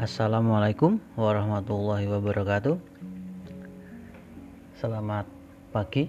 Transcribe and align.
Assalamualaikum 0.00 0.96
warahmatullahi 1.12 2.08
wabarakatuh. 2.08 2.72
Selamat 4.80 5.28
pagi. 5.76 6.08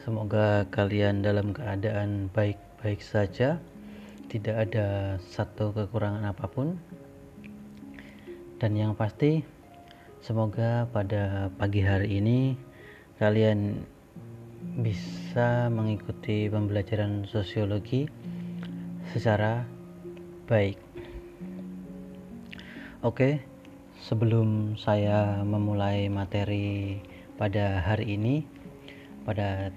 Semoga 0.00 0.64
kalian 0.72 1.20
dalam 1.20 1.52
keadaan 1.52 2.32
baik-baik 2.32 3.04
saja, 3.04 3.60
tidak 4.32 4.56
ada 4.56 5.20
satu 5.20 5.76
kekurangan 5.76 6.32
apa 6.32 6.48
pun. 6.48 6.80
Dan 8.56 8.72
yang 8.72 8.96
pasti, 8.96 9.44
semoga 10.24 10.88
pada 10.88 11.52
pagi 11.60 11.84
hari 11.84 12.24
ini 12.24 12.56
kalian 13.20 13.84
bisa 14.80 15.68
mengikuti 15.68 16.48
pembelajaran 16.48 17.28
sosiologi 17.28 18.08
secara 19.12 19.68
baik. 20.48 20.93
Oke, 23.04 23.44
sebelum 24.08 24.80
saya 24.80 25.44
memulai 25.44 26.08
materi 26.08 27.04
pada 27.36 27.84
hari 27.84 28.16
ini, 28.16 28.48
pada 29.28 29.68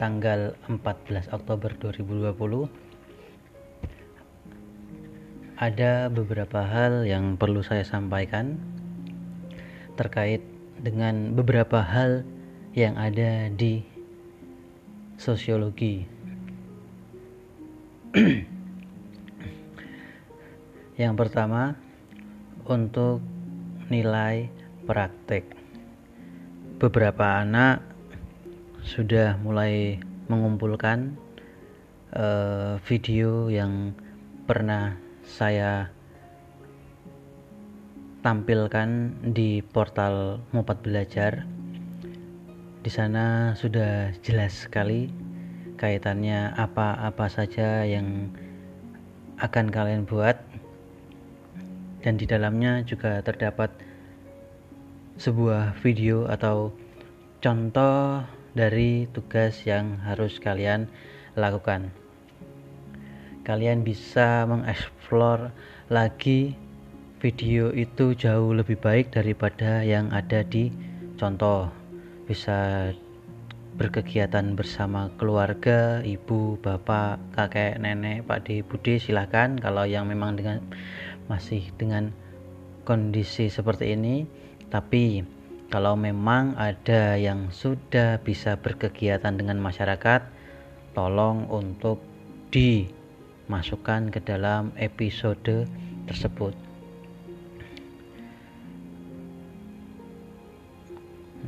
tanggal 0.00 0.56
14 0.72 1.28
Oktober 1.28 1.76
2020, 1.76 2.64
ada 5.60 6.08
beberapa 6.08 6.64
hal 6.64 7.04
yang 7.04 7.36
perlu 7.36 7.60
saya 7.60 7.84
sampaikan 7.84 8.56
terkait 10.00 10.40
dengan 10.80 11.36
beberapa 11.36 11.84
hal 11.84 12.24
yang 12.72 12.96
ada 12.96 13.52
di 13.52 13.84
sosiologi. 15.20 16.08
Yang 21.00 21.16
pertama, 21.16 21.80
untuk 22.68 23.24
nilai 23.88 24.52
praktek. 24.84 25.48
Beberapa 26.76 27.40
anak 27.40 27.80
sudah 28.84 29.40
mulai 29.40 29.96
mengumpulkan 30.28 31.16
uh, 32.12 32.76
video 32.84 33.48
yang 33.48 33.96
pernah 34.44 35.00
saya 35.24 35.88
tampilkan 38.20 39.16
di 39.32 39.64
portal 39.64 40.44
Mopat 40.52 40.84
Belajar. 40.84 41.48
Di 42.84 42.92
sana 42.92 43.56
sudah 43.56 44.12
jelas 44.20 44.68
sekali 44.68 45.08
kaitannya 45.80 46.52
apa-apa 46.60 47.24
saja 47.32 47.88
yang 47.88 48.28
akan 49.40 49.72
kalian 49.72 50.04
buat 50.04 50.49
dan 52.00 52.16
di 52.16 52.24
dalamnya 52.24 52.84
juga 52.84 53.20
terdapat 53.20 53.72
sebuah 55.20 55.76
video 55.84 56.24
atau 56.28 56.72
contoh 57.44 58.24
dari 58.56 59.04
tugas 59.12 59.62
yang 59.68 60.00
harus 60.04 60.40
kalian 60.40 60.88
lakukan. 61.36 61.92
Kalian 63.44 63.84
bisa 63.84 64.44
mengeksplor 64.48 65.52
lagi 65.88 66.56
video 67.20 67.68
itu 67.76 68.16
jauh 68.16 68.56
lebih 68.56 68.80
baik 68.80 69.12
daripada 69.12 69.84
yang 69.84 70.08
ada 70.12 70.40
di 70.40 70.72
contoh. 71.20 71.68
Bisa 72.24 72.88
berkegiatan 73.80 74.58
bersama 74.58 75.08
keluarga, 75.16 76.04
ibu, 76.04 76.58
bapak, 76.60 77.20
kakek, 77.32 77.80
nenek, 77.80 78.26
pak 78.26 78.44
de, 78.44 78.60
bude 78.66 78.98
silahkan 78.98 79.56
kalau 79.56 79.86
yang 79.86 80.04
memang 80.10 80.36
dengan 80.36 80.58
masih 81.30 81.70
dengan 81.78 82.10
kondisi 82.82 83.46
seperti 83.46 83.94
ini 83.94 84.26
tapi 84.66 85.22
kalau 85.70 85.94
memang 85.94 86.58
ada 86.58 87.14
yang 87.14 87.54
sudah 87.54 88.18
bisa 88.26 88.58
berkegiatan 88.58 89.38
dengan 89.38 89.62
masyarakat 89.62 90.26
tolong 90.98 91.46
untuk 91.46 92.02
dimasukkan 92.50 94.10
ke 94.10 94.18
dalam 94.18 94.74
episode 94.74 95.70
tersebut. 96.10 96.58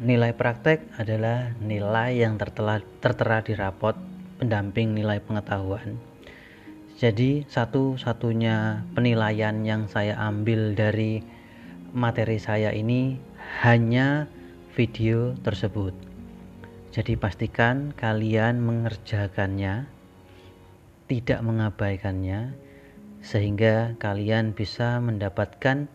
Nilai 0.03 0.31
praktek 0.39 0.87
adalah 1.03 1.59
nilai 1.59 2.23
yang 2.23 2.39
tertera, 2.39 2.79
tertera 3.03 3.43
di 3.43 3.59
rapot 3.59 3.99
pendamping 4.39 4.95
nilai 4.95 5.19
pengetahuan 5.19 6.12
jadi 7.03 7.43
satu-satunya 7.51 8.87
penilaian 8.95 9.67
yang 9.67 9.91
saya 9.91 10.15
ambil 10.23 10.71
dari 10.79 11.19
materi 11.91 12.39
saya 12.39 12.71
ini 12.71 13.19
hanya 13.59 14.31
video 14.79 15.35
tersebut. 15.43 15.91
Jadi 16.95 17.19
pastikan 17.19 17.91
kalian 17.99 18.63
mengerjakannya, 18.63 19.91
tidak 21.11 21.43
mengabaikannya 21.43 22.55
sehingga 23.19 23.99
kalian 23.99 24.55
bisa 24.55 25.03
mendapatkan 25.03 25.91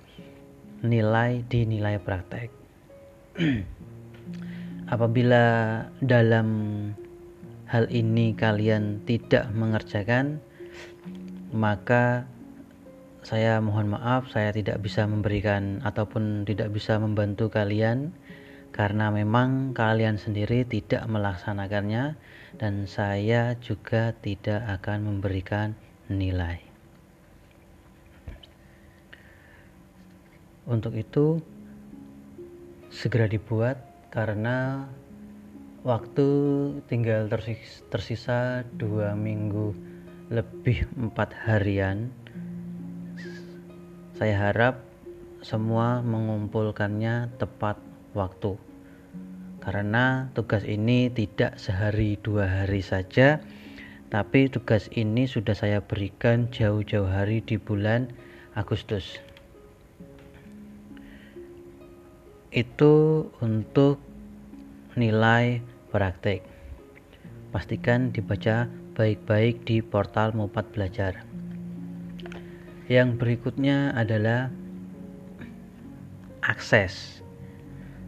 nilai 0.84 1.40
di 1.48 1.64
nilai 1.72 2.04
praktek. 2.04 2.52
Apabila 4.94 5.88
dalam 6.04 6.48
hal 7.64 7.88
ini 7.96 8.36
kalian 8.36 9.08
tidak 9.08 9.48
mengerjakan, 9.56 10.44
maka 11.52 12.28
saya 13.28 13.60
mohon 13.60 13.92
maaf 13.92 14.32
saya 14.32 14.56
tidak 14.56 14.80
bisa 14.80 15.04
memberikan 15.04 15.84
ataupun 15.84 16.48
tidak 16.48 16.72
bisa 16.72 16.96
membantu 16.96 17.52
kalian 17.52 18.16
karena 18.72 19.10
memang 19.10 19.76
kalian 19.76 20.16
sendiri 20.16 20.64
tidak 20.64 21.04
melaksanakannya 21.10 22.16
dan 22.56 22.88
saya 22.88 23.58
juga 23.60 24.16
tidak 24.16 24.64
akan 24.80 25.12
memberikan 25.12 25.74
nilai. 26.08 26.64
Untuk 30.68 30.96
itu 31.00 31.40
segera 32.92 33.28
dibuat 33.28 33.80
karena 34.12 34.88
waktu 35.88 36.28
tinggal 36.92 37.32
tersisa 37.88 38.68
dua 38.76 39.16
minggu 39.16 39.87
lebih 40.28 40.88
empat 41.00 41.32
harian. 41.48 42.12
Saya 44.18 44.36
harap 44.50 44.84
semua 45.46 46.04
mengumpulkannya 46.04 47.32
tepat 47.40 47.80
waktu. 48.18 48.60
Karena 49.64 50.32
tugas 50.32 50.64
ini 50.64 51.12
tidak 51.12 51.60
sehari 51.60 52.16
dua 52.24 52.48
hari 52.64 52.80
saja 52.80 53.44
tapi 54.08 54.48
tugas 54.48 54.88
ini 54.96 55.28
sudah 55.28 55.52
saya 55.52 55.84
berikan 55.84 56.48
jauh-jauh 56.48 57.12
hari 57.12 57.44
di 57.44 57.60
bulan 57.60 58.08
Agustus. 58.56 59.20
Itu 62.56 63.28
untuk 63.44 64.00
nilai 64.96 65.60
praktek 65.92 66.40
pastikan 67.52 68.16
dibaca 68.16 68.72
baik-baik 68.98 69.62
di 69.62 69.78
portal 69.86 70.34
Mopat 70.34 70.74
Belajar. 70.74 71.22
Yang 72.90 73.22
berikutnya 73.22 73.94
adalah 73.94 74.50
akses. 76.42 77.22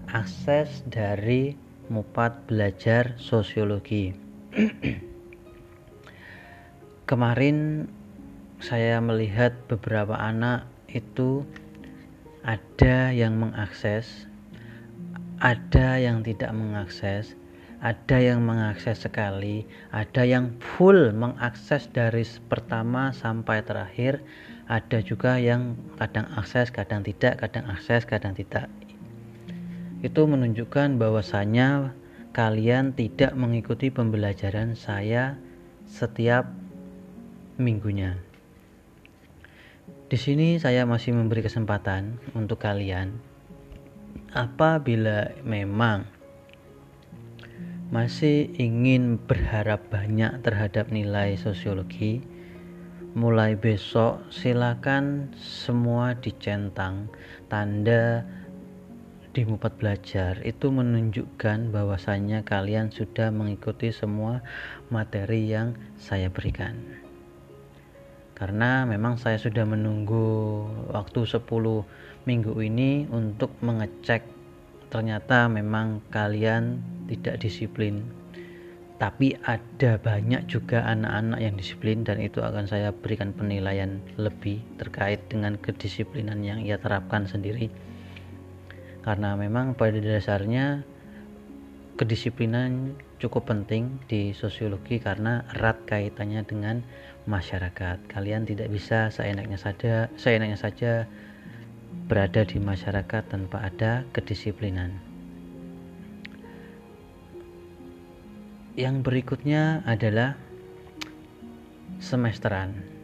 Akses 0.09 0.81
dari 0.89 1.53
Mopat 1.93 2.49
Belajar 2.49 3.13
Sosiologi. 3.21 4.17
Kemarin 7.05 7.85
saya 8.57 8.97
melihat 8.97 9.53
beberapa 9.69 10.17
anak 10.17 10.65
itu 10.89 11.45
ada 12.41 13.13
yang 13.13 13.37
mengakses, 13.37 14.25
ada 15.37 16.01
yang 16.01 16.25
tidak 16.25 16.49
mengakses, 16.49 17.37
ada 17.79 18.19
yang 18.19 18.43
mengakses 18.43 18.99
sekali, 18.99 19.63
ada 19.95 20.27
yang 20.27 20.59
full 20.59 21.15
mengakses 21.15 21.87
dari 21.95 22.27
pertama 22.51 23.15
sampai 23.15 23.63
terakhir, 23.63 24.19
ada 24.67 24.99
juga 24.99 25.39
yang 25.39 25.79
kadang 25.95 26.27
akses, 26.35 26.75
kadang 26.75 27.07
tidak, 27.07 27.39
kadang 27.39 27.71
akses, 27.71 28.03
kadang 28.03 28.35
tidak. 28.35 28.67
Itu 30.03 30.27
menunjukkan 30.27 30.99
bahwasanya 30.99 31.95
kalian 32.35 32.95
tidak 32.99 33.31
mengikuti 33.39 33.87
pembelajaran 33.87 34.75
saya 34.75 35.39
setiap 35.87 36.51
minggunya. 37.55 38.19
Di 40.09 40.17
sini 40.19 40.59
saya 40.59 40.83
masih 40.83 41.15
memberi 41.15 41.45
kesempatan 41.45 42.19
untuk 42.35 42.59
kalian 42.59 43.13
apabila 44.33 45.31
memang 45.45 46.18
masih 47.89 48.53
ingin 48.61 49.17
berharap 49.17 49.81
banyak 49.89 50.45
terhadap 50.45 50.93
nilai 50.93 51.33
sosiologi, 51.41 52.21
mulai 53.17 53.57
besok 53.57 54.21
silakan 54.29 55.33
semua 55.33 56.13
dicentang. 56.13 57.09
Tanda 57.49 58.21
di 59.33 59.41
Mupat 59.41 59.81
Belajar 59.81 60.37
itu 60.45 60.69
menunjukkan 60.69 61.73
bahwasannya 61.73 62.45
kalian 62.45 62.93
sudah 62.93 63.33
mengikuti 63.33 63.89
semua 63.89 64.45
materi 64.93 65.49
yang 65.49 65.73
saya 65.97 66.29
berikan. 66.29 66.77
Karena 68.37 68.85
memang 68.85 69.17
saya 69.17 69.41
sudah 69.41 69.65
menunggu 69.65 70.63
waktu 70.93 71.25
10 71.25 71.41
minggu 72.29 72.53
ini 72.61 73.09
untuk 73.09 73.51
mengecek 73.65 74.38
ternyata 74.89 75.45
memang 75.49 76.01
kalian 76.09 76.81
tidak 77.09 77.41
disiplin 77.41 78.05
tapi 78.99 79.31
ada 79.47 79.95
banyak 79.95 80.43
juga 80.51 80.83
anak-anak 80.83 81.39
yang 81.39 81.55
disiplin 81.55 82.03
dan 82.03 82.19
itu 82.19 82.43
akan 82.43 82.67
saya 82.67 82.91
berikan 82.91 83.31
penilaian 83.31 84.03
lebih 84.19 84.59
terkait 84.75 85.23
dengan 85.31 85.55
kedisiplinan 85.55 86.43
yang 86.43 86.59
ia 86.59 86.75
terapkan 86.75 87.23
sendiri 87.23 87.71
karena 88.99 89.39
memang 89.39 89.73
pada 89.79 89.95
dasarnya 89.95 90.83
kedisiplinan 91.95 92.95
cukup 93.19 93.51
penting 93.51 93.99
di 94.07 94.31
sosiologi 94.31 95.03
karena 95.03 95.43
erat 95.55 95.83
kaitannya 95.83 96.47
dengan 96.47 96.79
masyarakat. 97.27 98.07
Kalian 98.07 98.47
tidak 98.47 98.71
bisa 98.71 99.11
seenaknya 99.11 99.59
saja, 99.59 100.07
seenaknya 100.15 100.55
saja 100.55 101.03
berada 102.09 102.41
di 102.41 102.57
masyarakat 102.57 103.29
tanpa 103.29 103.69
ada 103.69 104.01
kedisiplinan. 104.09 104.97
Yang 108.73 108.95
berikutnya 109.05 109.85
adalah 109.85 110.33
semesteran 112.01 112.99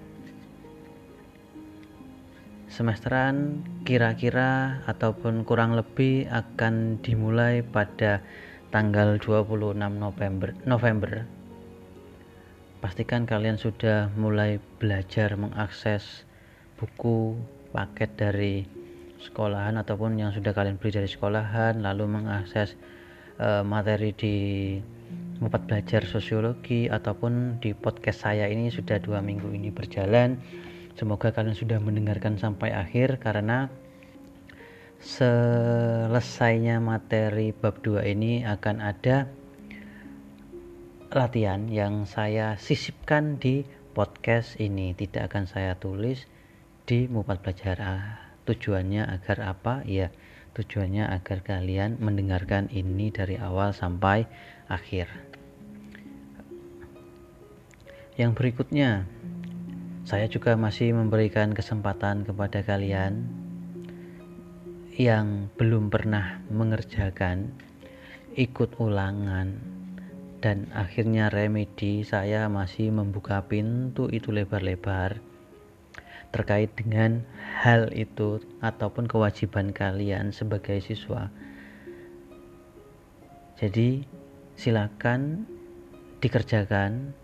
semesteran 2.76 3.64
kira-kira 3.88 4.84
ataupun 4.84 5.48
kurang 5.48 5.80
lebih 5.80 6.28
akan 6.28 7.00
dimulai 7.00 7.64
pada 7.64 8.20
tanggal 8.68 9.16
26 9.16 9.80
November 9.80 10.52
November 10.68 11.24
pastikan 12.84 13.24
kalian 13.24 13.56
sudah 13.56 14.12
mulai 14.20 14.60
belajar 14.80 15.40
mengakses 15.40 16.28
buku 16.76 17.40
paket 17.72 18.12
dari 18.20 18.85
sekolahan 19.26 19.82
ataupun 19.82 20.22
yang 20.22 20.30
sudah 20.30 20.54
kalian 20.54 20.78
beli 20.78 20.94
dari 20.94 21.10
sekolahan 21.10 21.82
lalu 21.82 22.06
mengakses 22.06 22.78
uh, 23.42 23.66
materi 23.66 24.14
di 24.14 24.36
empat 25.42 25.68
belajar 25.68 26.08
sosiologi 26.08 26.88
ataupun 26.88 27.60
di 27.60 27.76
podcast 27.76 28.24
saya 28.24 28.48
ini 28.48 28.72
sudah 28.72 29.02
dua 29.02 29.20
minggu 29.20 29.52
ini 29.52 29.74
berjalan. 29.74 30.40
Semoga 30.96 31.36
kalian 31.36 31.58
sudah 31.60 31.84
mendengarkan 31.84 32.40
sampai 32.40 32.72
akhir 32.72 33.20
karena 33.20 33.68
selesainya 35.04 36.80
materi 36.80 37.52
bab 37.52 37.84
2 37.84 38.16
ini 38.16 38.48
akan 38.48 38.80
ada 38.80 39.28
latihan 41.12 41.68
yang 41.68 42.08
saya 42.08 42.56
sisipkan 42.56 43.36
di 43.36 43.68
podcast 43.92 44.56
ini. 44.56 44.96
Tidak 44.96 45.28
akan 45.28 45.52
saya 45.52 45.76
tulis 45.76 46.24
di 46.88 47.12
Mupat 47.12 47.44
Belajar 47.44 47.78
tujuannya 48.46 49.06
agar 49.10 49.58
apa? 49.58 49.82
Ya 49.86 50.14
tujuannya 50.56 51.12
agar 51.12 51.44
kalian 51.44 52.00
mendengarkan 52.00 52.72
ini 52.72 53.12
dari 53.12 53.36
awal 53.36 53.76
sampai 53.76 54.24
akhir. 54.72 55.12
Yang 58.16 58.32
berikutnya 58.40 59.04
saya 60.08 60.32
juga 60.32 60.56
masih 60.56 60.96
memberikan 60.96 61.52
kesempatan 61.52 62.24
kepada 62.24 62.64
kalian 62.64 63.28
yang 64.96 65.52
belum 65.60 65.92
pernah 65.92 66.40
mengerjakan 66.48 67.52
ikut 68.40 68.80
ulangan 68.80 69.60
dan 70.40 70.72
akhirnya 70.72 71.28
remedi 71.28 72.08
saya 72.08 72.48
masih 72.48 72.96
membuka 72.96 73.44
pintu 73.44 74.08
itu 74.08 74.32
lebar-lebar 74.32 75.20
terkait 76.36 76.68
dengan 76.76 77.24
hal 77.64 77.88
itu 77.96 78.44
ataupun 78.60 79.08
kewajiban 79.08 79.72
kalian 79.72 80.36
sebagai 80.36 80.84
siswa. 80.84 81.32
Jadi 83.56 84.04
silakan 84.60 85.48
dikerjakan 86.20 87.16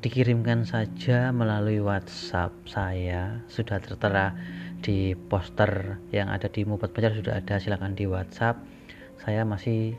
dikirimkan 0.00 0.64
saja 0.64 1.28
melalui 1.36 1.84
WhatsApp 1.84 2.52
saya. 2.64 3.44
Sudah 3.52 3.76
tertera 3.76 4.32
di 4.80 5.12
poster 5.12 6.00
yang 6.12 6.32
ada 6.32 6.48
di 6.48 6.64
Mubat 6.64 6.96
Pacar 6.96 7.12
sudah 7.12 7.40
ada 7.40 7.60
silahkan 7.60 7.92
di 7.92 8.08
WhatsApp. 8.08 8.56
Saya 9.20 9.44
masih 9.44 9.96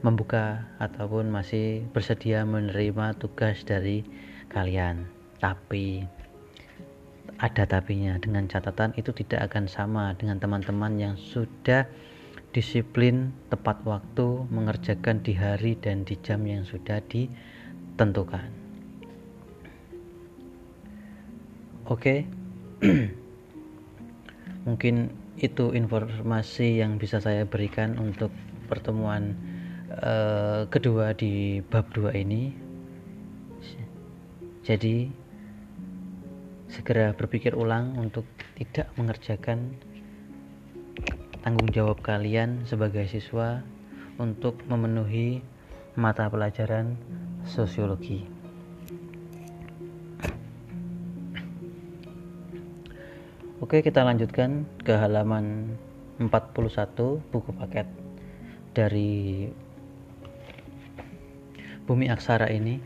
membuka 0.00 0.64
ataupun 0.80 1.28
masih 1.28 1.84
bersedia 1.92 2.44
menerima 2.48 3.16
tugas 3.20 3.60
dari 3.68 4.04
kalian. 4.48 5.04
Tapi 5.42 6.17
ada 7.38 7.64
tapinya. 7.64 8.18
Dengan 8.18 8.50
catatan 8.50 8.92
itu 8.98 9.14
tidak 9.14 9.50
akan 9.50 9.70
sama 9.70 10.12
dengan 10.18 10.42
teman-teman 10.42 10.98
yang 10.98 11.14
sudah 11.14 11.86
disiplin 12.50 13.30
tepat 13.52 13.78
waktu 13.86 14.48
mengerjakan 14.50 15.22
di 15.22 15.36
hari 15.38 15.78
dan 15.78 16.02
di 16.02 16.18
jam 16.18 16.42
yang 16.42 16.66
sudah 16.66 16.98
ditentukan. 17.06 18.50
Oke, 21.88 22.28
mungkin 24.68 25.08
itu 25.38 25.72
informasi 25.72 26.82
yang 26.82 26.98
bisa 26.98 27.22
saya 27.22 27.46
berikan 27.46 27.96
untuk 27.96 28.34
pertemuan 28.66 29.32
uh, 30.02 30.68
kedua 30.68 31.16
di 31.16 31.64
bab 31.64 31.88
2 31.94 32.12
ini. 32.18 32.52
Jadi, 34.68 35.08
segera 36.78 37.10
berpikir 37.10 37.58
ulang 37.58 37.98
untuk 37.98 38.22
tidak 38.54 38.86
mengerjakan 38.94 39.74
tanggung 41.42 41.74
jawab 41.74 41.98
kalian 42.06 42.62
sebagai 42.70 43.02
siswa 43.10 43.66
untuk 44.22 44.62
memenuhi 44.70 45.42
mata 45.98 46.30
pelajaran 46.30 46.94
sosiologi. 47.42 48.22
Oke, 53.58 53.82
kita 53.82 54.06
lanjutkan 54.06 54.62
ke 54.86 54.94
halaman 54.94 55.74
41 56.22 56.30
buku 57.34 57.50
paket 57.58 57.90
dari 58.70 59.50
Bumi 61.90 62.06
Aksara 62.06 62.46
ini. 62.54 62.78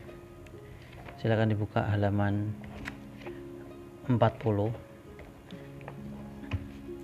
Silakan 1.21 1.53
dibuka 1.53 1.85
halaman 1.93 2.57
40 4.07 4.19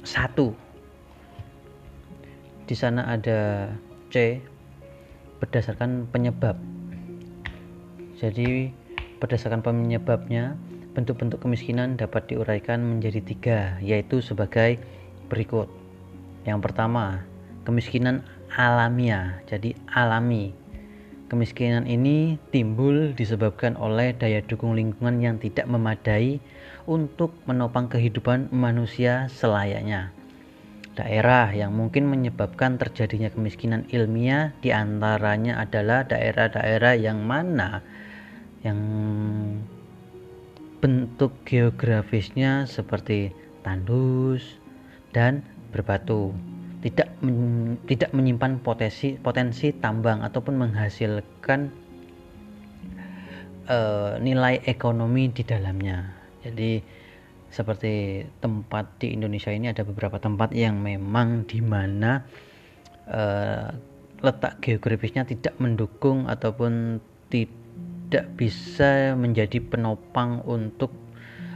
satu 0.03 0.51
di 2.65 2.75
sana 2.75 3.07
ada 3.07 3.71
C 4.11 4.43
berdasarkan 5.39 6.11
penyebab 6.11 6.59
jadi 8.19 8.75
berdasarkan 9.23 9.63
penyebabnya 9.63 10.59
bentuk-bentuk 10.91 11.39
kemiskinan 11.39 11.95
dapat 11.95 12.27
diuraikan 12.27 12.83
menjadi 12.83 13.23
tiga, 13.23 13.59
yaitu 13.79 14.19
sebagai 14.19 14.75
berikut. 15.31 15.71
Yang 16.43 16.59
pertama, 16.67 17.23
kemiskinan 17.63 18.19
alamiah, 18.51 19.39
jadi 19.47 19.71
alami. 19.95 20.51
Kemiskinan 21.29 21.85
ini 21.85 22.41
timbul 22.49 23.13
disebabkan 23.13 23.77
oleh 23.77 24.17
daya 24.17 24.41
dukung 24.41 24.73
lingkungan 24.73 25.21
yang 25.21 25.37
tidak 25.37 25.69
memadai 25.69 26.41
untuk 26.89 27.37
menopang 27.45 27.85
kehidupan 27.85 28.49
manusia 28.49 29.29
selayaknya. 29.29 30.09
Daerah 30.97 31.53
yang 31.53 31.77
mungkin 31.77 32.09
menyebabkan 32.09 32.81
terjadinya 32.81 33.29
kemiskinan 33.29 33.85
ilmiah 33.93 34.57
di 34.65 34.73
antaranya 34.73 35.61
adalah 35.61 36.01
daerah-daerah 36.09 36.97
yang 36.97 37.21
mana 37.21 37.85
yang 38.65 38.81
bentuk 40.81 41.45
geografisnya 41.45 42.65
seperti 42.65 43.29
tandus 43.61 44.57
dan 45.13 45.45
berbatu 45.69 46.33
tidak 46.79 47.11
men, 47.19 47.75
tidak 47.83 48.15
menyimpan 48.15 48.63
potensi 48.63 49.19
potensi 49.19 49.75
tambang 49.75 50.23
ataupun 50.23 50.55
menghasilkan 50.55 51.59
uh, 53.67 54.15
nilai 54.23 54.63
ekonomi 54.63 55.27
di 55.31 55.43
dalamnya. 55.43 56.15
Jadi 56.39 56.79
seperti 57.49 58.23
tempat 58.39 59.01
di 59.01 59.11
Indonesia 59.11 59.51
ini 59.51 59.67
ada 59.67 59.83
beberapa 59.83 60.21
tempat 60.21 60.53
yang 60.55 60.79
memang 60.79 61.43
di 61.49 61.59
mana 61.59 62.23
uh, 63.09 63.67
letak 64.23 64.63
geografisnya 64.63 65.27
tidak 65.27 65.57
mendukung 65.59 66.29
ataupun 66.29 67.03
tidak 67.27 68.25
bisa 68.39 69.17
menjadi 69.19 69.59
penopang 69.59 70.45
untuk 70.47 70.93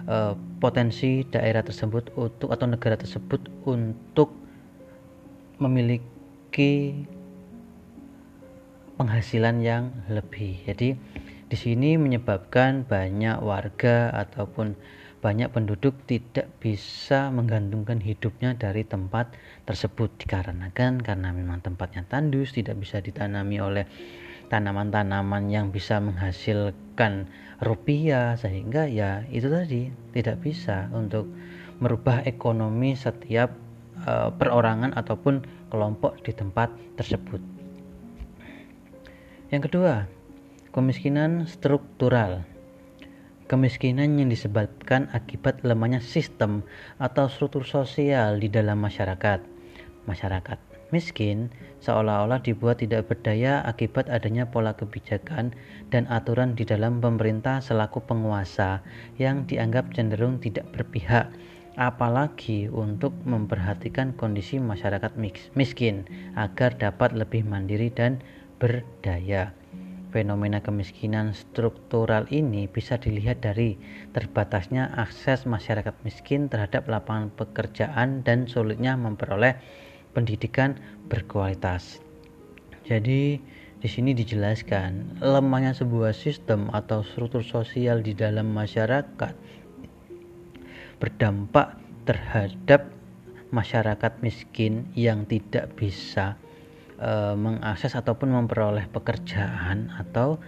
uh, 0.09 0.35
potensi 0.59 1.23
daerah 1.29 1.63
tersebut 1.63 2.11
untuk 2.17 2.49
atau 2.51 2.67
negara 2.67 2.99
tersebut 2.99 3.39
untuk 3.63 4.42
memiliki 5.63 7.07
penghasilan 8.99 9.63
yang 9.63 9.95
lebih. 10.11 10.59
Jadi 10.67 10.95
di 11.47 11.57
sini 11.57 11.95
menyebabkan 11.95 12.83
banyak 12.83 13.39
warga 13.39 14.11
ataupun 14.11 14.75
banyak 15.23 15.47
penduduk 15.55 15.95
tidak 16.03 16.51
bisa 16.59 17.31
menggantungkan 17.31 18.03
hidupnya 18.03 18.59
dari 18.59 18.83
tempat 18.83 19.31
tersebut 19.63 20.11
dikarenakan 20.19 20.99
karena 20.99 21.31
memang 21.31 21.63
tempatnya 21.63 22.03
tandus 22.11 22.51
tidak 22.51 22.75
bisa 22.83 22.99
ditanami 22.99 23.63
oleh 23.63 23.87
tanaman-tanaman 24.51 25.47
yang 25.47 25.71
bisa 25.71 26.03
menghasilkan 26.03 27.31
rupiah 27.63 28.35
sehingga 28.35 28.91
ya 28.91 29.23
itu 29.31 29.47
tadi 29.47 29.95
tidak 30.11 30.43
bisa 30.43 30.91
untuk 30.91 31.31
merubah 31.79 32.27
ekonomi 32.27 32.99
setiap 32.99 33.62
uh, 34.05 34.29
perorangan 34.35 34.95
ataupun 34.95 35.43
kelompok 35.73 36.19
di 36.23 36.31
tempat 36.35 36.69
tersebut. 36.99 37.39
Yang 39.49 39.69
kedua, 39.69 39.95
kemiskinan 40.73 41.45
struktural 41.45 42.43
Kemiskinan 43.43 44.15
yang 44.15 44.31
disebabkan 44.31 45.11
akibat 45.11 45.67
lemahnya 45.67 45.99
sistem 45.99 46.63
atau 46.95 47.27
struktur 47.27 47.67
sosial 47.67 48.39
di 48.39 48.47
dalam 48.47 48.79
masyarakat. 48.79 49.43
Masyarakat 50.07 50.57
miskin 50.95 51.51
seolah-olah 51.83 52.39
dibuat 52.39 52.79
tidak 52.79 53.11
berdaya 53.11 53.59
akibat 53.67 54.07
adanya 54.07 54.47
pola 54.47 54.71
kebijakan 54.77 55.51
dan 55.91 56.07
aturan 56.07 56.55
di 56.55 56.63
dalam 56.63 56.97
pemerintah 57.03 57.59
selaku 57.59 57.99
penguasa 58.05 58.79
yang 59.19 59.43
dianggap 59.43 59.91
cenderung 59.91 60.39
tidak 60.39 60.69
berpihak 60.71 61.27
apalagi 61.75 62.69
untuk 62.69 63.13
memperhatikan 63.25 64.13
kondisi 64.13 64.61
masyarakat 64.61 65.17
miskin 65.57 66.05
agar 66.37 66.77
dapat 66.77 67.13
lebih 67.17 67.45
mandiri 67.45 67.89
dan 67.89 68.21
berdaya. 68.61 69.51
Fenomena 70.13 70.61
kemiskinan 70.61 71.33
struktural 71.33 72.29
ini 72.29 72.69
bisa 72.69 73.01
dilihat 73.01 73.41
dari 73.41 73.81
terbatasnya 74.13 74.93
akses 74.93 75.49
masyarakat 75.49 75.97
miskin 76.05 76.53
terhadap 76.53 76.85
lapangan 76.85 77.33
pekerjaan 77.33 78.21
dan 78.21 78.45
sulitnya 78.45 78.93
memperoleh 78.93 79.57
pendidikan 80.13 80.77
berkualitas. 81.09 81.97
Jadi 82.85 83.41
di 83.81 83.89
sini 83.89 84.13
dijelaskan 84.13 85.19
lemahnya 85.19 85.73
sebuah 85.73 86.13
sistem 86.13 86.69
atau 86.71 87.01
struktur 87.01 87.41
sosial 87.41 87.99
di 88.05 88.13
dalam 88.13 88.53
masyarakat 88.53 89.33
berdampak 91.03 91.75
terhadap 92.07 92.87
masyarakat 93.51 94.23
miskin 94.23 94.87
yang 94.95 95.27
tidak 95.27 95.75
bisa 95.75 96.39
e, 96.95 97.35
mengakses 97.35 97.99
ataupun 97.99 98.31
memperoleh 98.31 98.87
pekerjaan 98.87 99.91
atau 99.99 100.39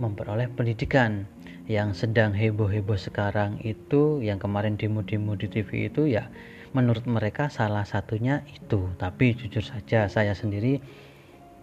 memperoleh 0.00 0.48
pendidikan. 0.48 1.28
Yang 1.68 2.08
sedang 2.08 2.32
heboh-heboh 2.32 2.96
sekarang 2.96 3.60
itu 3.60 4.24
yang 4.24 4.40
kemarin 4.40 4.80
demo-demo 4.80 5.36
di 5.36 5.52
TV 5.52 5.92
itu 5.92 6.08
ya 6.08 6.32
menurut 6.72 7.04
mereka 7.04 7.52
salah 7.52 7.84
satunya 7.84 8.40
itu. 8.48 8.88
Tapi 8.96 9.36
jujur 9.36 9.60
saja 9.60 10.08
saya 10.08 10.32
sendiri 10.32 10.80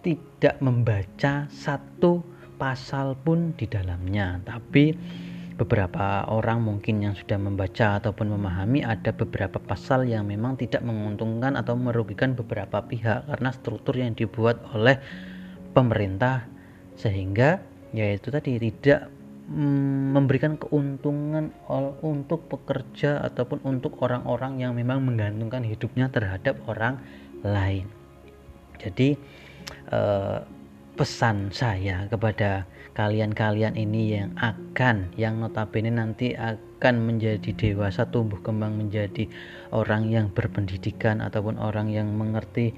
tidak 0.06 0.62
membaca 0.62 1.50
satu 1.50 2.22
pasal 2.54 3.18
pun 3.18 3.58
di 3.58 3.66
dalamnya. 3.66 4.38
Tapi 4.46 4.94
beberapa 5.56 6.28
orang 6.28 6.60
mungkin 6.60 7.00
yang 7.00 7.16
sudah 7.16 7.40
membaca 7.40 7.96
ataupun 7.96 8.28
memahami 8.36 8.84
ada 8.84 9.08
beberapa 9.16 9.56
pasal 9.56 10.04
yang 10.04 10.28
memang 10.28 10.60
tidak 10.60 10.84
menguntungkan 10.84 11.56
atau 11.56 11.72
merugikan 11.72 12.36
beberapa 12.36 12.84
pihak 12.84 13.24
karena 13.24 13.50
struktur 13.56 13.96
yang 13.96 14.12
dibuat 14.12 14.60
oleh 14.76 15.00
pemerintah 15.72 16.44
sehingga 17.00 17.64
yaitu 17.96 18.28
tadi 18.28 18.60
tidak 18.60 19.08
mm, 19.48 20.12
memberikan 20.12 20.60
keuntungan 20.60 21.48
untuk 22.04 22.44
pekerja 22.52 23.24
ataupun 23.24 23.64
untuk 23.64 23.96
orang-orang 24.04 24.60
yang 24.60 24.76
memang 24.76 25.00
menggantungkan 25.08 25.64
hidupnya 25.64 26.12
terhadap 26.12 26.60
orang 26.68 27.00
lain. 27.40 27.88
Jadi 28.76 29.16
eh, 29.88 30.38
pesan 30.96 31.52
saya 31.52 32.08
kepada 32.12 32.68
kalian-kalian 32.96 33.76
ini 33.76 34.16
yang 34.16 34.32
akan 34.40 35.12
yang 35.20 35.36
notabene 35.36 35.92
nanti 35.92 36.32
akan 36.32 37.04
menjadi 37.04 37.52
dewasa 37.52 38.08
tumbuh 38.08 38.40
kembang 38.40 38.80
menjadi 38.80 39.28
orang 39.68 40.08
yang 40.08 40.32
berpendidikan 40.32 41.20
ataupun 41.20 41.60
orang 41.60 41.92
yang 41.92 42.08
mengerti 42.16 42.72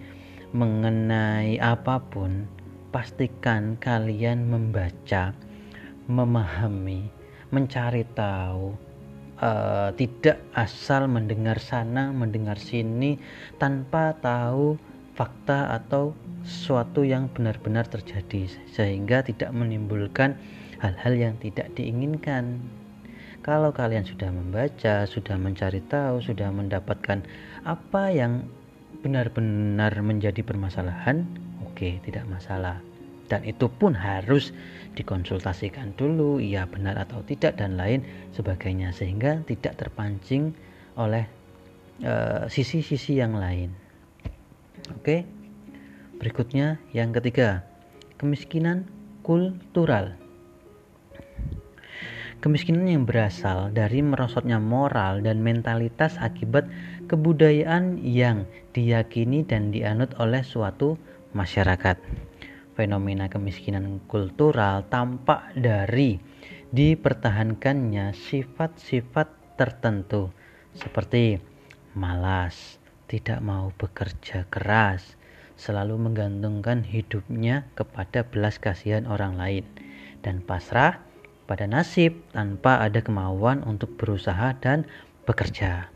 mengenai 0.51 1.63
apa 1.63 2.03
pun 2.03 2.51
pastikan 2.91 3.79
kalian 3.79 4.51
membaca 4.51 5.31
memahami 6.11 7.07
mencari 7.55 8.03
tahu 8.19 8.75
uh, 9.39 9.95
tidak 9.95 10.43
asal 10.59 11.07
mendengar 11.07 11.63
sana 11.63 12.11
mendengar 12.11 12.59
sini 12.59 13.23
tanpa 13.63 14.19
tahu 14.19 14.81
fakta 15.15 15.79
atau 15.79 16.17
sesuatu 16.49 17.05
yang 17.05 17.28
benar-benar 17.37 17.85
terjadi 17.85 18.49
sehingga 18.73 19.21
tidak 19.21 19.52
menimbulkan 19.52 20.40
hal-hal 20.81 21.14
yang 21.14 21.35
tidak 21.37 21.69
diinginkan. 21.76 22.64
Kalau 23.45 23.71
kalian 23.71 24.02
sudah 24.02 24.33
membaca, 24.33 25.07
sudah 25.07 25.37
mencari 25.38 25.85
tahu, 25.87 26.25
sudah 26.25 26.50
mendapatkan 26.50 27.23
apa 27.62 28.11
yang 28.11 28.49
benar-benar 29.05 29.95
menjadi 30.02 30.43
permasalahan, 30.43 31.23
oke, 31.62 31.78
okay, 31.78 32.02
tidak 32.02 32.26
masalah. 32.26 32.83
Dan 33.28 33.45
itu 33.45 33.69
pun 33.69 33.93
harus 33.93 34.50
dikonsultasikan 34.97 35.95
dulu, 35.95 36.40
iya 36.40 36.64
benar 36.64 36.97
atau 36.99 37.21
tidak 37.23 37.61
dan 37.61 37.76
lain 37.76 38.02
sebagainya 38.35 38.90
sehingga 38.90 39.45
tidak 39.45 39.76
terpancing 39.76 40.57
oleh 40.99 41.28
eh, 42.02 42.49
sisi-sisi 42.50 43.14
uh, 43.14 43.19
yang 43.23 43.38
lain. 43.38 43.71
Oke. 44.99 45.38
Berikutnya 46.19 46.83
yang 46.91 47.15
ketiga, 47.15 47.63
kemiskinan 48.19 48.91
kultural. 49.23 50.19
Kemiskinan 52.39 52.87
yang 52.87 53.03
berasal 53.03 53.75
dari 53.75 53.99
merosotnya 53.99 54.63
moral 54.63 55.23
dan 55.27 55.43
mentalitas 55.43 56.15
akibat 56.23 56.71
kebudayaan 57.11 57.99
yang 58.03 58.47
diyakini 58.75 59.43
dan 59.43 59.75
dianut 59.75 60.15
oleh 60.23 60.47
suatu 60.47 60.95
masyarakat. 61.35 61.99
Fenomena 62.79 63.27
kemiskinan 63.27 63.99
kultural 64.07 64.87
tampak 64.87 65.51
dari 65.59 66.19
dipertahankannya 66.71 68.15
sifat-sifat 68.15 69.59
tertentu 69.59 70.31
seperti 70.79 71.43
malas, 71.99 72.79
tidak 73.11 73.43
mau 73.43 73.75
bekerja 73.75 74.47
keras, 74.47 75.18
selalu 75.59 75.99
menggantungkan 75.99 76.87
hidupnya 76.87 77.67
kepada 77.75 78.23
belas 78.23 78.57
kasihan 78.62 79.05
orang 79.11 79.35
lain, 79.35 79.67
dan 80.23 80.38
pasrah 80.41 81.03
pada 81.50 81.67
nasib 81.67 82.15
tanpa 82.31 82.79
ada 82.79 83.03
kemauan 83.03 83.67
untuk 83.67 83.99
berusaha 83.99 84.55
dan 84.62 84.87
bekerja. 85.27 85.91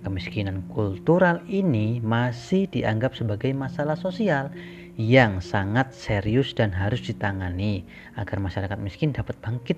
Kemiskinan 0.00 0.64
kultural 0.72 1.44
ini 1.48 2.00
masih 2.00 2.68
dianggap 2.68 3.16
sebagai 3.16 3.52
masalah 3.52 3.96
sosial 3.96 4.48
yang 4.96 5.40
sangat 5.40 5.92
serius 5.96 6.52
dan 6.52 6.72
harus 6.72 7.00
ditangani 7.04 7.84
agar 8.16 8.36
masyarakat 8.40 8.78
miskin 8.80 9.12
dapat 9.12 9.36
bangkit 9.40 9.76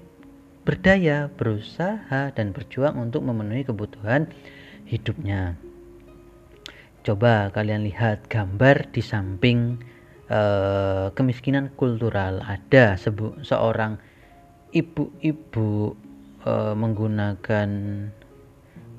berdaya, 0.62 1.26
berusaha, 1.34 2.30
dan 2.34 2.54
berjuang 2.54 2.94
untuk 2.98 3.26
memenuhi 3.26 3.66
kebutuhan 3.66 4.30
hidupnya. 4.86 5.58
Coba 7.02 7.50
kalian 7.50 7.82
lihat 7.82 8.30
gambar 8.30 8.94
di 8.94 9.02
samping 9.02 9.82
uh, 10.30 11.10
kemiskinan 11.18 11.74
kultural. 11.74 12.38
Ada 12.46 12.94
sebu 12.94 13.42
seorang 13.42 13.98
ibu-ibu 14.70 15.98
uh, 16.46 16.74
menggunakan 16.78 17.68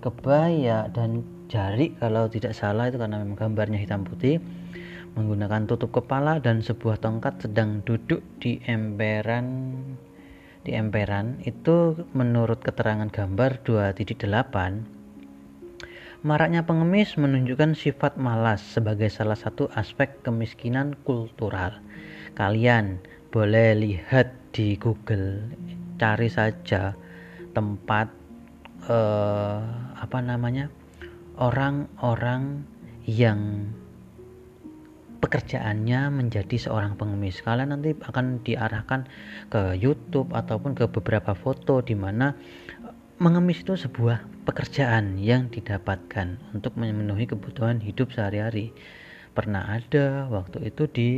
kebaya 0.04 0.92
dan 0.92 1.24
jari 1.48 1.96
kalau 1.96 2.28
tidak 2.28 2.52
salah 2.52 2.92
itu 2.92 3.00
karena 3.00 3.24
memang 3.24 3.40
gambarnya 3.40 3.80
hitam 3.80 4.04
putih 4.04 4.44
menggunakan 5.16 5.64
tutup 5.64 5.96
kepala 5.96 6.44
dan 6.44 6.60
sebuah 6.60 7.00
tongkat 7.00 7.40
sedang 7.40 7.86
duduk 7.88 8.20
di 8.44 8.60
emperan. 8.68 9.72
Di 10.64 10.76
emperan 10.76 11.40
itu 11.48 11.96
menurut 12.12 12.60
keterangan 12.60 13.08
gambar 13.08 13.64
2.8 13.64 15.03
Maraknya 16.24 16.64
pengemis 16.64 17.20
menunjukkan 17.20 17.76
sifat 17.76 18.16
malas 18.16 18.64
sebagai 18.64 19.12
salah 19.12 19.36
satu 19.36 19.68
aspek 19.76 20.24
kemiskinan 20.24 20.96
kultural. 21.04 21.84
Kalian 22.32 23.04
boleh 23.28 23.76
lihat 23.76 24.32
di 24.56 24.80
Google 24.80 25.52
cari 26.00 26.32
saja 26.32 26.96
tempat 27.52 28.08
eh, 28.88 29.60
apa 30.00 30.20
namanya 30.24 30.72
orang-orang 31.44 32.64
yang 33.04 33.68
pekerjaannya 35.20 36.08
menjadi 36.08 36.56
seorang 36.56 36.96
pengemis. 36.96 37.44
Kalian 37.44 37.76
nanti 37.76 38.00
akan 38.00 38.40
diarahkan 38.48 39.12
ke 39.52 39.76
YouTube 39.76 40.32
ataupun 40.32 40.72
ke 40.72 40.88
beberapa 40.88 41.36
foto 41.36 41.84
di 41.84 42.00
mana 42.00 42.32
mengemis 43.20 43.60
itu 43.60 43.76
sebuah 43.76 44.33
pekerjaan 44.44 45.16
yang 45.20 45.48
didapatkan 45.48 46.40
untuk 46.52 46.76
memenuhi 46.76 47.28
kebutuhan 47.28 47.80
hidup 47.80 48.12
sehari-hari. 48.12 48.76
Pernah 49.34 49.82
ada 49.82 50.30
waktu 50.30 50.70
itu 50.70 50.86
di 50.86 51.10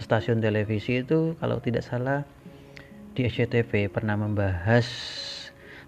stasiun 0.00 0.40
televisi 0.40 1.04
itu 1.04 1.36
kalau 1.36 1.60
tidak 1.60 1.84
salah 1.84 2.24
di 3.12 3.28
SCTV 3.28 3.92
pernah 3.92 4.16
membahas 4.16 4.86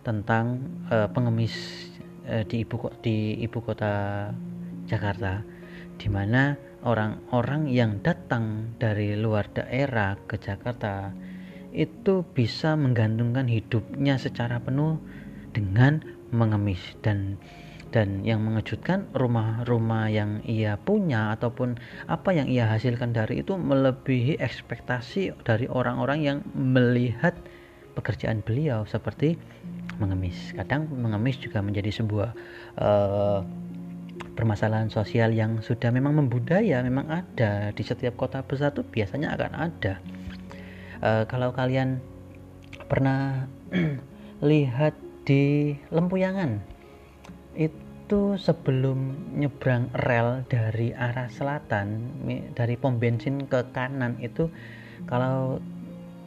tentang 0.05 0.61
uh, 0.93 1.09
pengemis 1.09 1.55
uh, 2.29 2.45
di 2.45 2.67
ibu 2.67 2.91
di 3.01 3.39
ibu 3.41 3.59
kota 3.65 4.29
Jakarta 4.85 5.41
di 5.97 6.09
mana 6.13 6.59
orang-orang 6.85 7.69
yang 7.69 8.01
datang 8.05 8.77
dari 8.81 9.17
luar 9.17 9.49
daerah 9.53 10.17
ke 10.27 10.37
Jakarta 10.41 11.13
itu 11.71 12.27
bisa 12.27 12.75
menggantungkan 12.75 13.47
hidupnya 13.47 14.19
secara 14.19 14.59
penuh 14.59 14.99
dengan 15.55 16.20
mengemis 16.31 16.81
dan 17.03 17.39
dan 17.91 18.23
yang 18.23 18.47
mengejutkan 18.47 19.11
rumah-rumah 19.19 20.07
yang 20.07 20.39
ia 20.47 20.79
punya 20.79 21.35
ataupun 21.35 21.75
apa 22.07 22.31
yang 22.31 22.47
ia 22.47 22.71
hasilkan 22.71 23.11
dari 23.11 23.43
itu 23.43 23.59
melebihi 23.59 24.39
ekspektasi 24.39 25.35
dari 25.43 25.67
orang-orang 25.67 26.19
yang 26.23 26.39
melihat 26.55 27.35
pekerjaan 27.99 28.47
beliau 28.47 28.87
seperti 28.87 29.35
mengemis. 29.99 30.55
Kadang 30.55 30.87
mengemis 30.87 31.37
juga 31.43 31.61
menjadi 31.61 31.91
sebuah 31.91 32.31
uh, 32.79 33.43
permasalahan 34.39 34.89
sosial 34.89 35.35
yang 35.35 35.59
sudah 35.61 35.91
memang 35.91 36.15
membudaya 36.15 36.81
memang 36.87 37.11
ada. 37.11 37.75
Di 37.75 37.83
setiap 37.83 38.15
kota 38.15 38.47
besar 38.47 38.71
itu 38.71 38.87
biasanya 38.87 39.35
akan 39.35 39.53
ada. 39.59 39.95
Uh, 41.03 41.25
kalau 41.27 41.51
kalian 41.51 41.99
pernah 42.87 43.51
lihat 44.41 44.95
di 45.31 45.71
Lempuyangan. 45.95 46.59
Itu 47.55 48.35
sebelum 48.35 49.31
nyebrang 49.39 49.95
rel 49.95 50.43
dari 50.51 50.91
arah 50.91 51.31
selatan 51.31 52.19
dari 52.59 52.75
pom 52.75 52.99
bensin 52.99 53.47
ke 53.47 53.71
kanan 53.71 54.19
itu 54.19 54.51
kalau 55.07 55.63